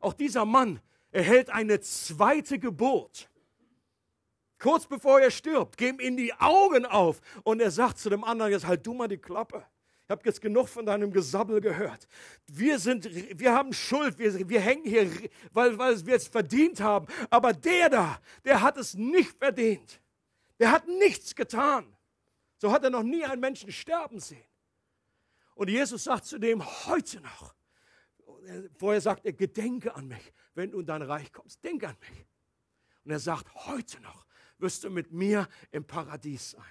[0.00, 0.80] Auch dieser Mann
[1.12, 3.30] erhält eine zweite Geburt
[4.58, 8.52] kurz bevor er stirbt, geben ihm die Augen auf und er sagt zu dem anderen,
[8.52, 9.64] jetzt halt du mal die Klappe.
[10.06, 12.06] Ich habe jetzt genug von deinem Gesabbel gehört.
[12.46, 13.08] Wir, sind,
[13.40, 15.10] wir haben Schuld, wir, wir hängen hier,
[15.52, 17.08] weil, weil wir es verdient haben.
[17.28, 20.00] Aber der da, der hat es nicht verdient.
[20.60, 21.92] Der hat nichts getan.
[22.58, 24.44] So hat er noch nie einen Menschen sterben sehen.
[25.56, 27.54] Und Jesus sagt zu dem, heute noch,
[28.78, 31.64] vorher sagt er, gedenke an mich, wenn du in dein Reich kommst.
[31.64, 32.26] Denke an mich.
[33.04, 34.25] Und er sagt, heute noch
[34.58, 36.64] wirst du mit mir im Paradies sein.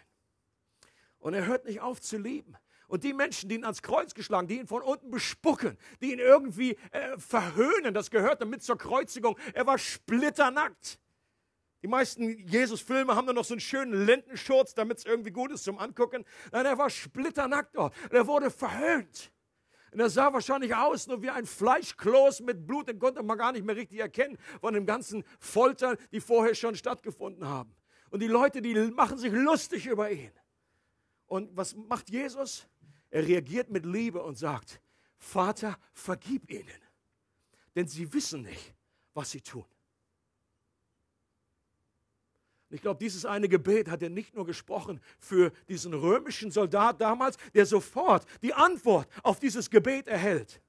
[1.19, 2.55] Und er hört nicht auf zu lieben.
[2.87, 6.19] Und die Menschen, die ihn ans Kreuz geschlagen, die ihn von unten bespucken, die ihn
[6.19, 9.37] irgendwie äh, verhöhnen, das gehört damit zur Kreuzigung.
[9.53, 10.99] Er war splitternackt.
[11.81, 15.63] Die meisten Jesus-Filme haben dann noch so einen schönen Lendenschurz, damit es irgendwie gut ist
[15.63, 16.25] zum Angucken.
[16.51, 17.95] Nein, er war splitternackt dort.
[18.03, 19.31] Und er wurde verhöhnt.
[19.95, 23.53] Und er sah wahrscheinlich aus nur wie ein Fleischkloß mit Blut, den konnte man gar
[23.53, 27.73] nicht mehr richtig erkennen von den ganzen Foltern, die vorher schon stattgefunden haben.
[28.09, 30.33] Und die Leute, die machen sich lustig über ihn.
[31.27, 32.67] Und was macht Jesus?
[33.09, 34.81] Er reagiert mit Liebe und sagt,
[35.17, 36.81] Vater, vergib ihnen,
[37.73, 38.75] denn sie wissen nicht,
[39.13, 39.63] was sie tun.
[42.69, 47.37] Ich glaube, dieses eine Gebet hat er nicht nur gesprochen für diesen römischen Soldat damals,
[47.53, 50.61] der sofort die Antwort auf dieses Gebet erhält.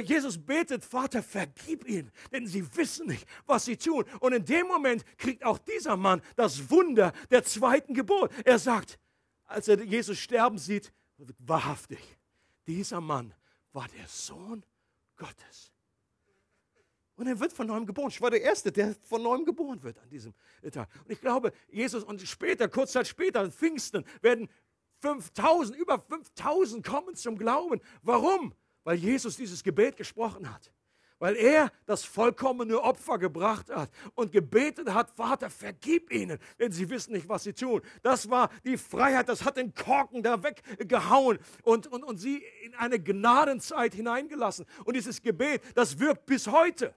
[0.00, 4.04] Jesus betet, Vater, vergib ihnen, denn sie wissen nicht, was sie tun.
[4.20, 8.32] Und in dem Moment kriegt auch dieser Mann das Wunder der zweiten Geburt.
[8.46, 8.98] Er sagt,
[9.44, 10.92] als er Jesus sterben sieht,
[11.38, 12.00] wahrhaftig,
[12.66, 13.34] dieser Mann
[13.72, 14.64] war der Sohn
[15.16, 15.71] Gottes.
[17.16, 18.08] Und er wird von neuem geboren.
[18.08, 20.34] Ich war der Erste, der von neuem geboren wird an diesem
[20.72, 20.88] Tag.
[21.04, 24.48] Und ich glaube, Jesus und später, kurz Zeit später, an Pfingsten, werden
[25.00, 27.80] 5000, über 5000 kommen zum Glauben.
[28.02, 28.54] Warum?
[28.84, 30.72] Weil Jesus dieses Gebet gesprochen hat.
[31.22, 36.90] weil er das vollkommene Opfer gebracht hat und gebetet hat, Vater, vergib ihnen, denn sie
[36.90, 37.80] wissen nicht, was sie tun.
[38.02, 42.74] Das war die Freiheit, das hat den Korken da weggehauen und, und, und sie in
[42.74, 44.66] eine Gnadenzeit hineingelassen.
[44.84, 46.92] Und dieses Gebet, das wirkt bis heute.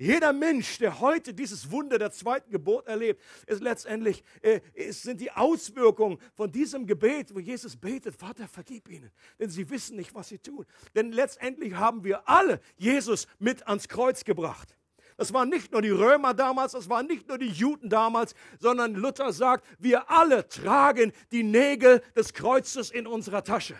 [0.00, 5.20] Jeder Mensch, der heute dieses Wunder der zweiten Geburt erlebt, ist letztendlich, äh, es sind
[5.20, 10.14] die Auswirkungen von diesem Gebet, wo Jesus betet, Vater, vergib ihnen, denn sie wissen nicht,
[10.14, 10.64] was sie tun.
[10.94, 14.74] Denn letztendlich haben wir alle Jesus mit ans Kreuz gebracht.
[15.18, 18.94] Das waren nicht nur die Römer damals, das waren nicht nur die Juden damals, sondern
[18.94, 23.76] Luther sagt, wir alle tragen die Nägel des Kreuzes in unserer Tasche.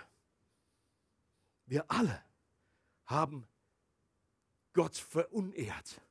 [1.65, 2.23] Wir alle
[3.07, 3.47] haben
[4.75, 6.03] Gott verunehrt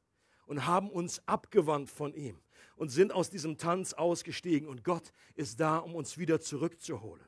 [0.50, 2.40] und haben uns abgewandt von ihm
[2.76, 4.68] und sind aus diesem Tanz ausgestiegen.
[4.68, 7.24] Und Gott ist da, um uns wieder zurückzuholen.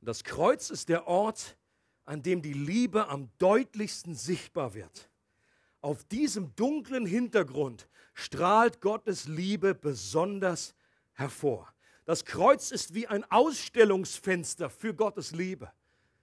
[0.00, 1.56] Das Kreuz ist der Ort,
[2.04, 5.08] an dem die Liebe am deutlichsten sichtbar wird.
[5.80, 10.74] Auf diesem dunklen Hintergrund strahlt Gottes Liebe besonders
[11.12, 11.72] hervor.
[12.06, 15.70] Das Kreuz ist wie ein Ausstellungsfenster für Gottes Liebe.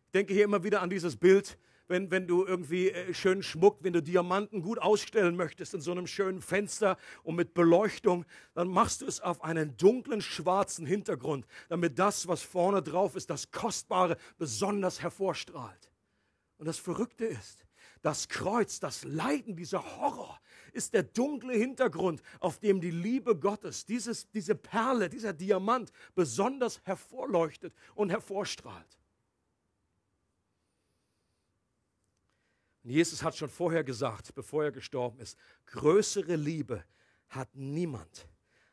[0.08, 1.58] Ich denke hier immer wieder an dieses Bild
[1.92, 5.92] wenn, wenn du irgendwie äh, schön Schmuck, wenn du Diamanten gut ausstellen möchtest in so
[5.92, 8.26] einem schönen Fenster und mit Beleuchtung,
[8.56, 13.30] dann machst du es auf einen dunklen, schwarzen Hintergrund, damit das, was vorne drauf ist,
[13.30, 15.92] das Kostbare, besonders hervorstrahlt.
[16.58, 17.66] Und das Verrückte ist,
[18.02, 20.40] das Kreuz, das Leiden, dieser Horror
[20.74, 26.82] ist der dunkle Hintergrund, auf dem die Liebe Gottes, dieses, diese Perle, dieser Diamant besonders
[26.84, 29.01] hervorleuchtet und hervorstrahlt.
[32.84, 36.84] Und Jesus hat schon vorher gesagt, bevor er gestorben ist, größere Liebe
[37.30, 38.28] hat niemand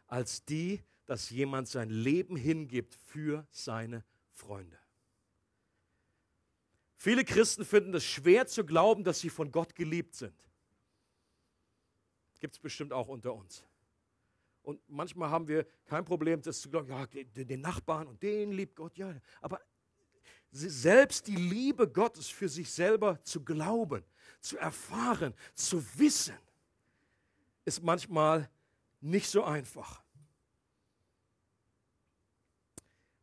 [0.06, 4.78] als die, dass jemand sein Leben hingibt für seine Freunde.
[6.96, 10.34] Viele Christen finden es schwer zu glauben, dass sie von Gott geliebt sind.
[12.40, 13.64] Gibt es bestimmt auch unter uns.
[14.62, 18.76] Und manchmal haben wir kein Problem, das zu glauben, ja, den Nachbarn und den liebt
[18.76, 19.14] Gott, ja.
[19.40, 19.60] Aber
[20.50, 24.04] selbst die Liebe Gottes für sich selber zu glauben,
[24.40, 26.36] zu erfahren, zu wissen,
[27.64, 28.48] ist manchmal
[29.00, 30.02] nicht so einfach.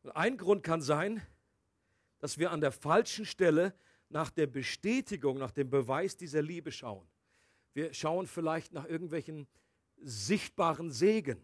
[0.03, 1.21] Und ein Grund kann sein,
[2.19, 3.73] dass wir an der falschen Stelle
[4.09, 7.07] nach der Bestätigung, nach dem Beweis dieser Liebe schauen.
[7.73, 9.47] Wir schauen vielleicht nach irgendwelchen
[9.97, 11.43] sichtbaren Segen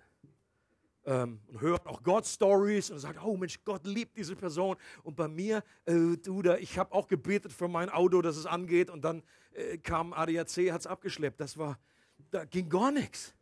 [1.05, 4.75] ähm, und hört auch Gott-Stories und sagt, oh Mensch, Gott liebt diese Person.
[5.03, 8.45] Und bei mir, äh, du, da, ich habe auch gebetet für mein Auto, dass es
[8.45, 8.89] angeht.
[8.89, 9.23] Und dann
[9.53, 11.39] äh, kam ADAC, hat es abgeschleppt.
[11.39, 11.79] Das war,
[12.29, 13.33] da ging gar nichts.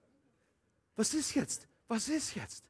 [0.96, 1.68] Was ist jetzt?
[1.88, 2.69] Was ist jetzt?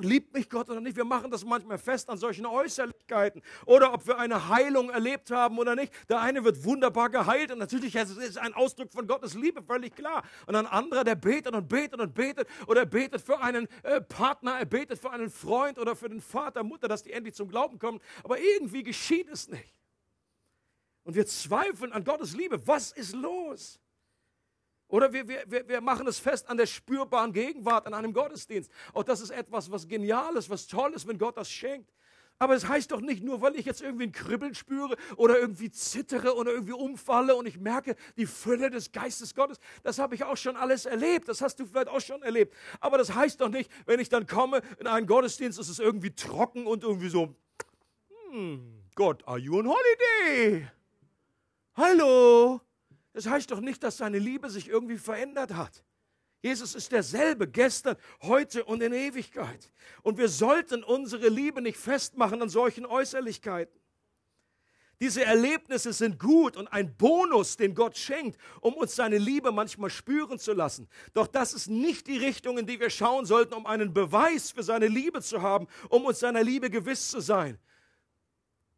[0.00, 0.96] Liebt mich Gott oder nicht?
[0.96, 3.42] Wir machen das manchmal fest an solchen Äußerlichkeiten.
[3.66, 5.92] Oder ob wir eine Heilung erlebt haben oder nicht.
[6.08, 9.96] Der eine wird wunderbar geheilt und natürlich ist es ein Ausdruck von Gottes Liebe, völlig
[9.96, 10.22] klar.
[10.46, 14.00] Und ein anderer, der betet und betet und betet oder er betet für einen äh,
[14.00, 17.48] Partner, er betet für einen Freund oder für den Vater, Mutter, dass die endlich zum
[17.48, 18.00] Glauben kommen.
[18.22, 19.74] Aber irgendwie geschieht es nicht.
[21.02, 22.64] Und wir zweifeln an Gottes Liebe.
[22.66, 23.80] Was ist los?
[24.94, 28.70] Oder wir, wir, wir machen es fest an der spürbaren Gegenwart, an einem Gottesdienst.
[28.92, 31.92] Auch das ist etwas, was genial ist, was toll ist, wenn Gott das schenkt.
[32.38, 35.36] Aber es das heißt doch nicht nur, weil ich jetzt irgendwie ein Kribbeln spüre oder
[35.36, 39.58] irgendwie zittere oder irgendwie umfalle und ich merke die Fülle des Geistes Gottes.
[39.82, 41.26] Das habe ich auch schon alles erlebt.
[41.26, 42.54] Das hast du vielleicht auch schon erlebt.
[42.78, 46.14] Aber das heißt doch nicht, wenn ich dann komme in einen Gottesdienst, ist es irgendwie
[46.14, 47.34] trocken und irgendwie so,
[48.30, 50.68] hm, Gott, are you on holiday?
[51.74, 52.60] Hallo?
[53.14, 55.84] Das heißt doch nicht, dass seine Liebe sich irgendwie verändert hat.
[56.42, 59.72] Jesus ist derselbe gestern, heute und in Ewigkeit.
[60.02, 63.80] Und wir sollten unsere Liebe nicht festmachen an solchen Äußerlichkeiten.
[65.00, 69.90] Diese Erlebnisse sind gut und ein Bonus, den Gott schenkt, um uns seine Liebe manchmal
[69.90, 70.88] spüren zu lassen.
[71.14, 74.62] Doch das ist nicht die Richtung, in die wir schauen sollten, um einen Beweis für
[74.62, 77.58] seine Liebe zu haben, um uns seiner Liebe gewiss zu sein.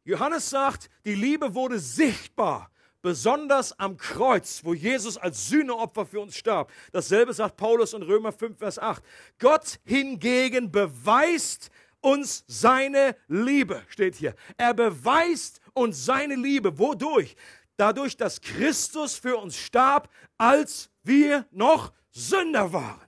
[0.04, 2.70] Johannes sagt, die Liebe wurde sichtbar
[3.06, 6.72] besonders am Kreuz, wo Jesus als Sühneopfer für uns starb.
[6.90, 9.00] Dasselbe sagt Paulus in Römer 5, Vers 8.
[9.38, 14.34] Gott hingegen beweist uns seine Liebe, steht hier.
[14.56, 16.80] Er beweist uns seine Liebe.
[16.80, 17.36] Wodurch?
[17.76, 23.06] Dadurch, dass Christus für uns starb, als wir noch Sünder waren.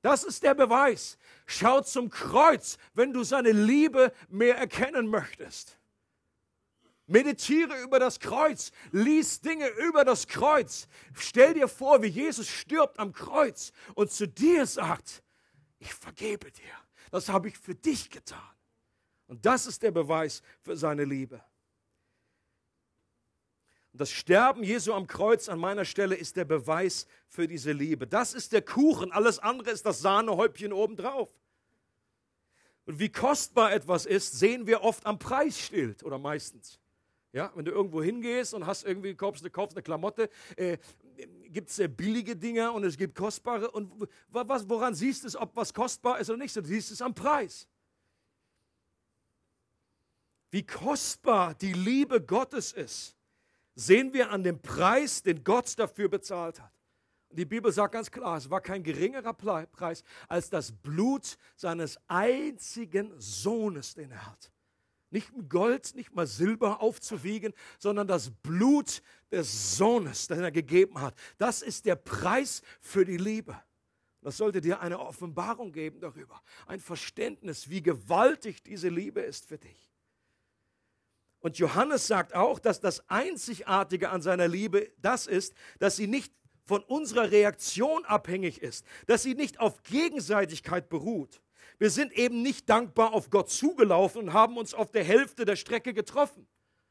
[0.00, 1.18] Das ist der Beweis.
[1.44, 5.76] Schau zum Kreuz, wenn du seine Liebe mehr erkennen möchtest.
[7.10, 8.70] Meditiere über das Kreuz.
[8.92, 10.86] Lies Dinge über das Kreuz.
[11.14, 15.22] Stell dir vor, wie Jesus stirbt am Kreuz und zu dir sagt,
[15.78, 16.74] ich vergebe dir.
[17.10, 18.40] Das habe ich für dich getan.
[19.26, 21.42] Und das ist der Beweis für seine Liebe.
[23.92, 28.06] Das Sterben Jesu am Kreuz an meiner Stelle ist der Beweis für diese Liebe.
[28.06, 31.28] Das ist der Kuchen, alles andere ist das Sahnehäubchen obendrauf.
[32.86, 36.78] Und wie kostbar etwas ist, sehen wir oft am Preisschild oder meistens.
[37.32, 40.78] Ja, wenn du irgendwo hingehst und hast irgendwie kaufst kaufst eine Klamotte, äh,
[41.44, 43.70] gibt es äh, billige Dinge und es gibt kostbare.
[43.70, 46.56] Und was, woran siehst du, ob was kostbar ist oder nicht?
[46.56, 47.68] Du siehst es am Preis.
[50.50, 53.16] Wie kostbar die Liebe Gottes ist,
[53.76, 56.72] sehen wir an dem Preis, den Gott dafür bezahlt hat.
[57.28, 62.00] Und die Bibel sagt ganz klar, es war kein geringerer Preis als das Blut seines
[62.08, 64.50] einzigen Sohnes, den er hat.
[65.10, 71.14] Nicht Gold, nicht mal Silber aufzuwiegen, sondern das Blut des Sohnes, den er gegeben hat.
[71.38, 73.60] Das ist der Preis für die Liebe.
[74.22, 79.58] Das sollte dir eine Offenbarung geben darüber, ein Verständnis, wie gewaltig diese Liebe ist für
[79.58, 79.90] dich.
[81.40, 86.34] Und Johannes sagt auch, dass das Einzigartige an seiner Liebe das ist, dass sie nicht
[86.66, 91.40] von unserer Reaktion abhängig ist, dass sie nicht auf Gegenseitigkeit beruht.
[91.80, 95.56] Wir sind eben nicht dankbar auf Gott zugelaufen und haben uns auf der Hälfte der
[95.56, 96.46] Strecke getroffen.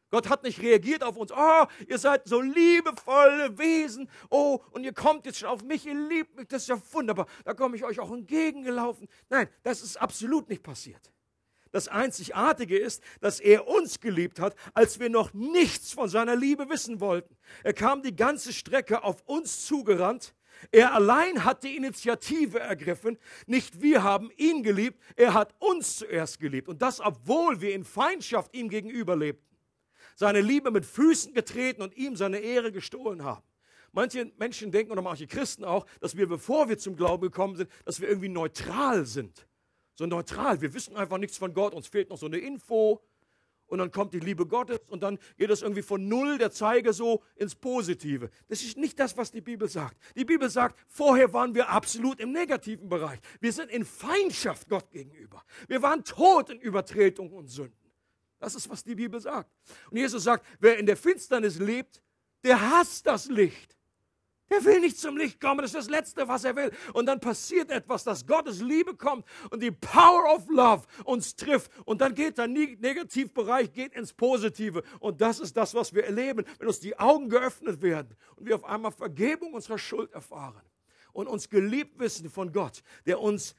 [0.10, 1.32] Gott hat nicht reagiert auf uns.
[1.32, 4.10] Oh, ihr seid so liebevolle Wesen.
[4.32, 6.48] Oh, und ihr kommt jetzt schon auf mich, ihr liebt mich.
[6.48, 7.28] Das ist ja wunderbar.
[7.46, 9.08] Da komme ich euch auch entgegengelaufen.
[9.30, 11.12] Nein, das ist absolut nicht passiert.
[11.72, 16.68] Das Einzigartige ist, dass er uns geliebt hat, als wir noch nichts von seiner Liebe
[16.68, 17.38] wissen wollten.
[17.64, 20.34] Er kam die ganze Strecke auf uns zugerannt.
[20.72, 23.18] Er allein hat die Initiative ergriffen.
[23.48, 26.68] Nicht wir haben ihn geliebt, er hat uns zuerst geliebt.
[26.68, 29.58] Und das, obwohl wir in Feindschaft ihm gegenüber lebten.
[30.16, 33.44] Seine Liebe mit Füßen getreten und ihm seine Ehre gestohlen haben.
[33.92, 37.72] Manche Menschen denken, oder manche Christen auch, dass wir, bevor wir zum Glauben gekommen sind,
[37.86, 39.48] dass wir irgendwie neutral sind
[40.00, 40.60] so neutral.
[40.62, 43.04] Wir wissen einfach nichts von Gott, uns fehlt noch so eine Info.
[43.70, 46.92] Und dann kommt die Liebe Gottes und dann geht es irgendwie von null der Zeige
[46.92, 48.30] so ins Positive.
[48.48, 49.96] Das ist nicht das, was die Bibel sagt.
[50.16, 53.20] Die Bibel sagt, vorher waren wir absolut im negativen Bereich.
[53.40, 55.44] Wir sind in Feindschaft Gott gegenüber.
[55.68, 57.76] Wir waren tot in Übertretung und Sünden.
[58.40, 59.52] Das ist, was die Bibel sagt.
[59.92, 62.02] Und Jesus sagt, wer in der Finsternis lebt,
[62.44, 63.79] der hasst das Licht.
[64.50, 66.72] Er will nicht zum Licht kommen, das ist das Letzte, was er will.
[66.94, 71.72] Und dann passiert etwas, dass Gottes Liebe kommt und die Power of Love uns trifft.
[71.86, 74.84] Und dann geht der Negativbereich geht ins Positive.
[75.00, 78.56] Und das ist das, was wir erleben, wenn uns die Augen geöffnet werden und wir
[78.56, 80.64] auf einmal Vergebung unserer Schuld erfahren
[81.14, 83.56] und uns geliebt wissen von Gott, der uns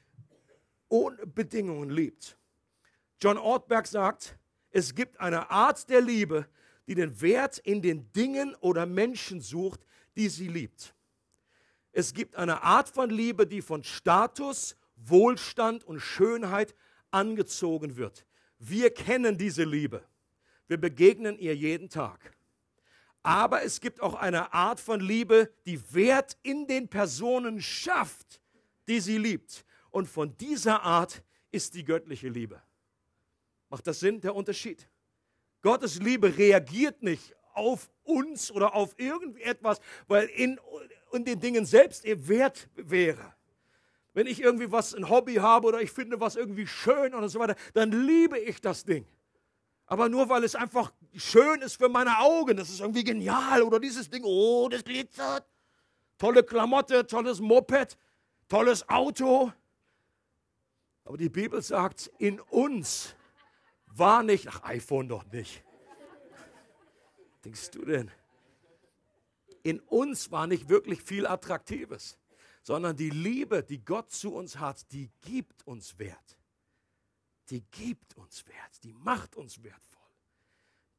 [0.89, 2.37] ohne Bedingungen liebt.
[3.23, 4.39] John Ortberg sagt,
[4.71, 6.49] es gibt eine Art der Liebe,
[6.87, 9.85] die den Wert in den Dingen oder Menschen sucht,
[10.17, 10.95] die sie liebt.
[11.93, 16.75] Es gibt eine Art von Liebe, die von Status, Wohlstand und Schönheit
[17.11, 18.27] angezogen wird.
[18.59, 20.05] Wir kennen diese Liebe.
[20.69, 22.37] Wir begegnen ihr jeden Tag.
[23.23, 28.41] Aber es gibt auch eine Art von Liebe, die Wert in den Personen schafft,
[28.89, 29.65] die sie liebt.
[29.91, 32.63] Und von dieser Art ist die göttliche Liebe.
[33.69, 34.89] Macht das Sinn, der Unterschied?
[35.63, 40.59] Gottes Liebe reagiert nicht auf uns oder auf irgendetwas, weil in,
[41.13, 43.35] in den Dingen selbst ihr Wert wäre.
[44.13, 47.39] Wenn ich irgendwie was, ein Hobby habe oder ich finde was irgendwie schön und so
[47.39, 49.07] weiter, dann liebe ich das Ding.
[49.87, 53.81] Aber nur weil es einfach schön ist für meine Augen, das ist irgendwie genial oder
[53.81, 55.45] dieses Ding, oh, das glitzert.
[56.19, 57.97] Tolle Klamotte, tolles Moped,
[58.49, 59.53] tolles Auto.
[61.05, 63.15] Aber die Bibel sagt, in uns
[63.87, 65.65] war nicht, ach iPhone doch nicht
[67.45, 68.11] denkst du denn?
[69.63, 72.19] In uns war nicht wirklich viel Attraktives,
[72.63, 76.39] sondern die Liebe, die Gott zu uns hat, die gibt uns Wert.
[77.51, 80.01] Die gibt uns Wert, die macht uns wertvoll.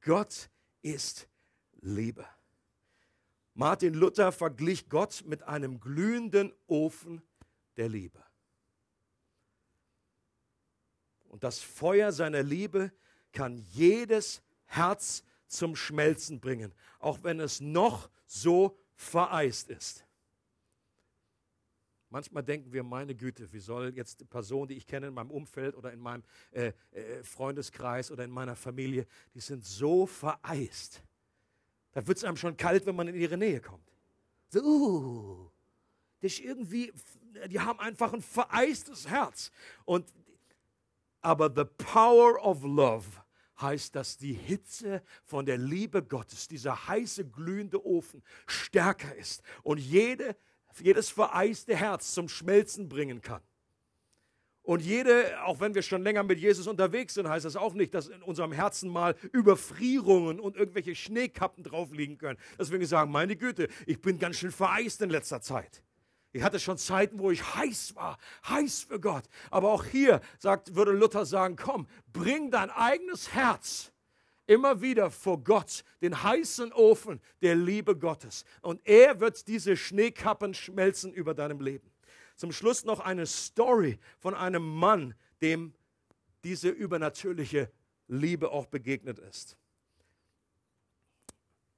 [0.01, 0.49] Gott
[0.81, 1.27] ist
[1.81, 2.27] Liebe.
[3.53, 7.21] Martin Luther verglich Gott mit einem glühenden Ofen
[7.77, 8.23] der Liebe.
[11.29, 12.91] Und das Feuer seiner Liebe
[13.31, 20.05] kann jedes Herz zum Schmelzen bringen, auch wenn es noch so vereist ist.
[22.09, 25.31] Manchmal denken wir, meine Güte, wie soll jetzt die Person, die ich kenne in meinem
[25.31, 31.01] Umfeld oder in meinem äh, äh, Freundeskreis oder in meiner Familie, die sind so vereist.
[31.93, 33.89] Da wird es einem schon kalt, wenn man in ihre Nähe kommt.
[34.49, 35.51] So, uh,
[36.19, 36.91] das ist irgendwie,
[37.47, 39.51] die haben einfach ein vereistes Herz.
[39.85, 40.05] Und,
[41.21, 43.07] aber the power of love
[43.61, 49.77] heißt, dass die Hitze von der Liebe Gottes, dieser heiße, glühende Ofen, stärker ist und
[49.77, 50.35] jede,
[50.79, 53.41] jedes vereiste Herz zum Schmelzen bringen kann.
[54.63, 57.93] Und jede, auch wenn wir schon länger mit Jesus unterwegs sind, heißt das auch nicht,
[57.95, 62.37] dass in unserem Herzen mal Überfrierungen und irgendwelche Schneekappen drauf liegen können.
[62.59, 65.83] Deswegen sagen, meine Güte, ich bin ganz schön vereist in letzter Zeit.
[66.33, 68.17] Ich hatte schon Zeiten, wo ich heiß war,
[68.47, 69.25] heiß für Gott.
[69.49, 73.91] Aber auch hier sagt, würde Luther sagen, komm, bring dein eigenes Herz
[74.47, 78.45] immer wieder vor Gott, den heißen Ofen der Liebe Gottes.
[78.61, 81.89] Und er wird diese Schneekappen schmelzen über deinem Leben.
[82.35, 85.73] Zum Schluss noch eine Story von einem Mann, dem
[86.43, 87.71] diese übernatürliche
[88.07, 89.57] Liebe auch begegnet ist.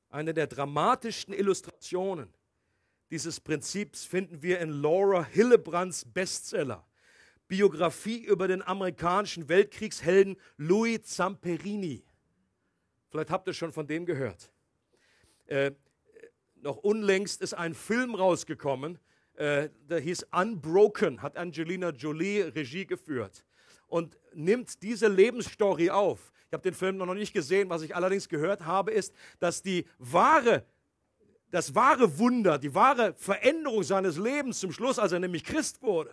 [0.09, 2.33] Eine der dramatischsten Illustrationen
[3.13, 6.83] dieses Prinzips finden wir in Laura Hillebrands Bestseller,
[7.47, 12.03] Biografie über den amerikanischen Weltkriegshelden Louis Zamperini.
[13.11, 14.51] Vielleicht habt ihr schon von dem gehört.
[15.45, 15.73] Äh,
[16.55, 18.97] noch unlängst ist ein Film rausgekommen,
[19.35, 23.45] äh, der hieß Unbroken, hat Angelina Jolie Regie geführt
[23.85, 26.31] und nimmt diese Lebensstory auf.
[26.47, 27.69] Ich habe den Film noch nicht gesehen.
[27.69, 30.65] Was ich allerdings gehört habe, ist, dass die wahre
[31.53, 36.09] das wahre Wunder, die wahre Veränderung seines Lebens zum Schluss, als er nämlich Christ wurde,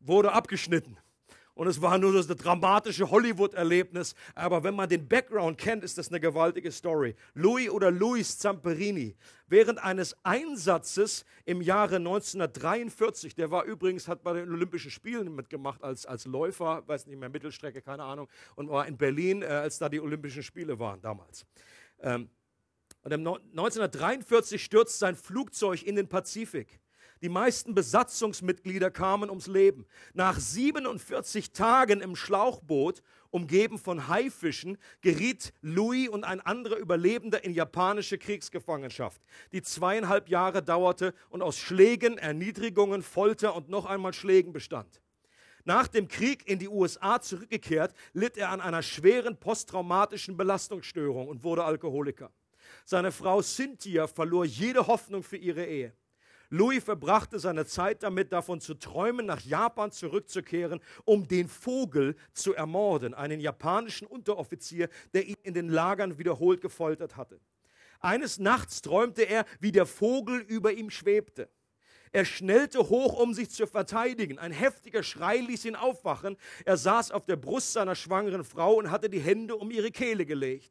[0.00, 0.96] wurde abgeschnitten.
[1.52, 4.14] Und es war nur das dramatische Hollywood-Erlebnis.
[4.34, 7.14] Aber wenn man den Background kennt, ist das eine gewaltige Story.
[7.34, 9.14] Louis oder Luis Zamperini,
[9.46, 15.84] während eines Einsatzes im Jahre 1943, der war übrigens, hat bei den Olympischen Spielen mitgemacht
[15.84, 19.78] als, als Läufer, weiß nicht mehr, Mittelstrecke, keine Ahnung, und war in Berlin, äh, als
[19.78, 21.44] da die Olympischen Spiele waren damals.
[22.00, 22.30] Ähm,
[23.04, 26.80] und 1943 stürzt sein Flugzeug in den Pazifik.
[27.22, 29.86] Die meisten Besatzungsmitglieder kamen ums Leben.
[30.12, 37.54] Nach 47 Tagen im Schlauchboot, umgeben von Haifischen, geriet Louis und ein anderer Überlebender in
[37.54, 44.52] japanische Kriegsgefangenschaft, die zweieinhalb Jahre dauerte und aus Schlägen, Erniedrigungen, Folter und noch einmal Schlägen
[44.52, 45.00] bestand.
[45.64, 51.42] Nach dem Krieg in die USA zurückgekehrt, litt er an einer schweren posttraumatischen Belastungsstörung und
[51.42, 52.30] wurde Alkoholiker.
[52.84, 55.92] Seine Frau Cynthia verlor jede Hoffnung für ihre Ehe.
[56.50, 62.54] Louis verbrachte seine Zeit damit, davon zu träumen, nach Japan zurückzukehren, um den Vogel zu
[62.54, 67.40] ermorden, einen japanischen Unteroffizier, der ihn in den Lagern wiederholt gefoltert hatte.
[67.98, 71.48] Eines Nachts träumte er, wie der Vogel über ihm schwebte.
[72.12, 74.38] Er schnellte hoch, um sich zu verteidigen.
[74.38, 76.36] Ein heftiger Schrei ließ ihn aufwachen.
[76.64, 80.24] Er saß auf der Brust seiner schwangeren Frau und hatte die Hände um ihre Kehle
[80.24, 80.70] gelegt.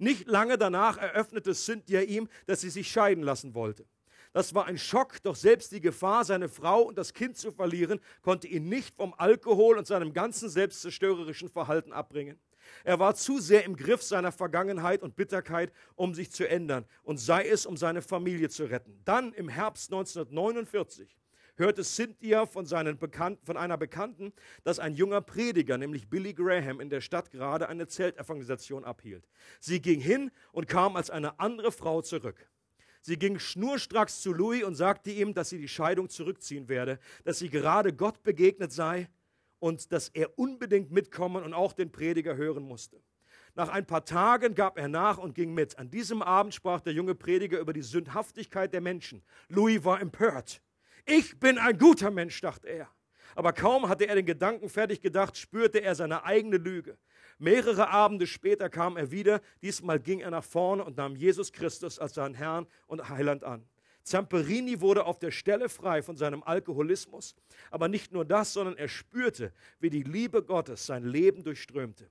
[0.00, 3.84] Nicht lange danach eröffnete Cynthia ihm, dass sie sich scheiden lassen wollte.
[4.32, 8.00] Das war ein Schock, doch selbst die Gefahr, seine Frau und das Kind zu verlieren,
[8.22, 12.38] konnte ihn nicht vom Alkohol und seinem ganzen selbstzerstörerischen Verhalten abbringen.
[12.82, 17.18] Er war zu sehr im Griff seiner Vergangenheit und Bitterkeit, um sich zu ändern, und
[17.18, 18.98] sei es, um seine Familie zu retten.
[19.04, 21.19] Dann im Herbst 1949
[21.60, 24.32] hörte Cynthia von, seinen Bekannten, von einer Bekannten,
[24.64, 29.28] dass ein junger Prediger, nämlich Billy Graham, in der Stadt gerade eine Zeltevangelisation abhielt.
[29.60, 32.50] Sie ging hin und kam als eine andere Frau zurück.
[33.02, 37.38] Sie ging schnurstracks zu Louis und sagte ihm, dass sie die Scheidung zurückziehen werde, dass
[37.38, 39.08] sie gerade Gott begegnet sei
[39.58, 43.00] und dass er unbedingt mitkommen und auch den Prediger hören musste.
[43.54, 45.78] Nach ein paar Tagen gab er nach und ging mit.
[45.78, 49.22] An diesem Abend sprach der junge Prediger über die Sündhaftigkeit der Menschen.
[49.48, 50.62] Louis war empört.
[51.06, 52.88] Ich bin ein guter Mensch, dachte er.
[53.34, 56.98] Aber kaum hatte er den Gedanken fertig gedacht, spürte er seine eigene Lüge.
[57.38, 59.40] Mehrere Abende später kam er wieder.
[59.62, 63.66] Diesmal ging er nach vorne und nahm Jesus Christus als seinen Herrn und Heiland an.
[64.02, 67.36] Zamperini wurde auf der Stelle frei von seinem Alkoholismus.
[67.70, 72.10] Aber nicht nur das, sondern er spürte, wie die Liebe Gottes sein Leben durchströmte.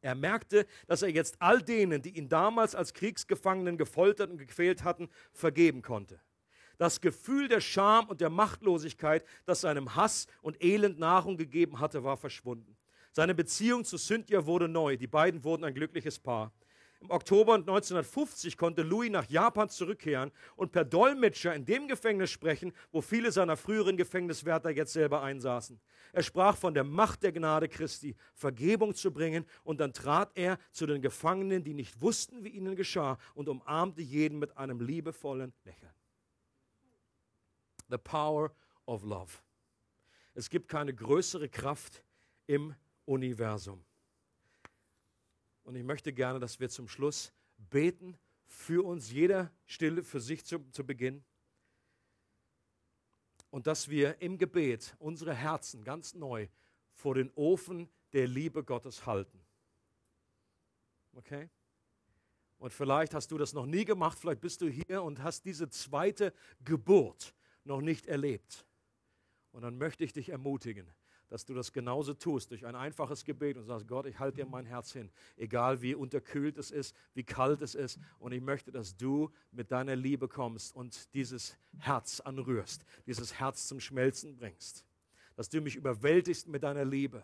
[0.00, 4.84] Er merkte, dass er jetzt all denen, die ihn damals als Kriegsgefangenen gefoltert und gequält
[4.84, 6.20] hatten, vergeben konnte.
[6.78, 12.04] Das Gefühl der Scham und der Machtlosigkeit, das seinem Hass und Elend Nahrung gegeben hatte,
[12.04, 12.76] war verschwunden.
[13.12, 14.96] Seine Beziehung zu Cynthia wurde neu.
[14.96, 16.52] Die beiden wurden ein glückliches Paar.
[17.00, 22.72] Im Oktober 1950 konnte Louis nach Japan zurückkehren und per Dolmetscher in dem Gefängnis sprechen,
[22.90, 25.80] wo viele seiner früheren Gefängniswärter jetzt selber einsaßen.
[26.12, 30.58] Er sprach von der Macht der Gnade Christi, Vergebung zu bringen, und dann trat er
[30.72, 35.52] zu den Gefangenen, die nicht wussten, wie ihnen geschah, und umarmte jeden mit einem liebevollen
[35.64, 35.97] Lächeln.
[37.88, 38.52] The power
[38.86, 39.32] of love.
[40.34, 42.02] Es gibt keine größere Kraft
[42.46, 42.74] im
[43.04, 43.84] Universum.
[45.64, 48.16] Und ich möchte gerne, dass wir zum Schluss beten
[48.46, 51.24] für uns, jeder stille für sich zu, zu Beginn.
[53.50, 56.48] Und dass wir im Gebet unsere Herzen ganz neu
[56.92, 59.44] vor den Ofen der Liebe Gottes halten.
[61.14, 61.50] Okay?
[62.58, 65.68] Und vielleicht hast du das noch nie gemacht, vielleicht bist du hier und hast diese
[65.68, 66.32] zweite
[66.64, 67.34] Geburt
[67.68, 68.66] noch nicht erlebt.
[69.52, 70.88] Und dann möchte ich dich ermutigen,
[71.28, 74.46] dass du das genauso tust, durch ein einfaches Gebet und sagst, Gott, ich halte dir
[74.46, 77.98] mein Herz hin, egal wie unterkühlt es ist, wie kalt es ist.
[78.18, 83.68] Und ich möchte, dass du mit deiner Liebe kommst und dieses Herz anrührst, dieses Herz
[83.68, 84.84] zum Schmelzen bringst.
[85.36, 87.22] Dass du mich überwältigst mit deiner Liebe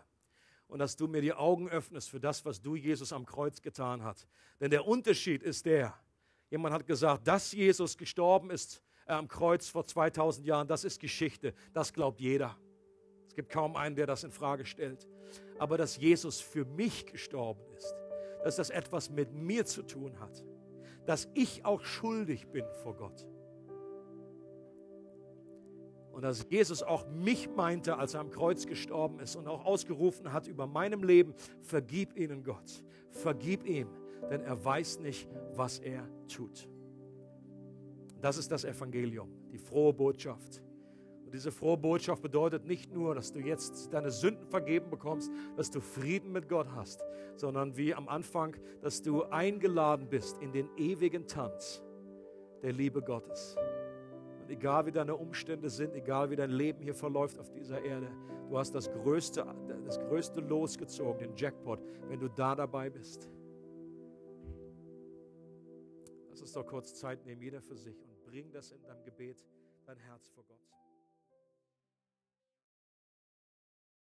[0.67, 4.03] und dass du mir die Augen öffnest für das, was du, Jesus, am Kreuz getan
[4.03, 4.27] hast.
[4.59, 5.97] Denn der Unterschied ist der,
[6.49, 11.53] jemand hat gesagt, dass Jesus gestorben ist am Kreuz vor 2000 Jahren, das ist Geschichte,
[11.73, 12.57] das glaubt jeder.
[13.27, 15.07] Es gibt kaum einen, der das in Frage stellt.
[15.59, 17.93] Aber dass Jesus für mich gestorben ist,
[18.43, 20.43] dass das etwas mit mir zu tun hat,
[21.05, 23.25] dass ich auch schuldig bin vor Gott.
[26.11, 30.31] Und dass Jesus auch mich meinte, als er am Kreuz gestorben ist und auch ausgerufen
[30.31, 33.89] hat über meinem Leben, vergib ihnen Gott, vergib ihm,
[34.29, 36.69] denn er weiß nicht, was er tut.
[38.25, 40.59] Das ist das Evangelium, die frohe Botschaft.
[41.25, 45.69] Und diese frohe Botschaft bedeutet nicht nur, dass du jetzt deine Sünden vergeben bekommst, dass
[45.69, 47.05] du Frieden mit Gott hast,
[47.35, 51.83] sondern wie am Anfang, dass du eingeladen bist in den ewigen Tanz
[52.63, 53.55] der Liebe Gottes.
[54.41, 58.09] Und egal wie deine Umstände sind, egal wie dein Leben hier verläuft auf dieser Erde,
[58.49, 59.45] du hast das größte,
[59.85, 63.29] das größte losgezogen, den Jackpot, wenn du da dabei bist.
[66.31, 68.04] Lass uns doch kurz Zeit nehmen, jeder für sich,
[68.35, 69.45] bring das in deinem Gebet,
[69.85, 70.64] dein Herz vor Gott.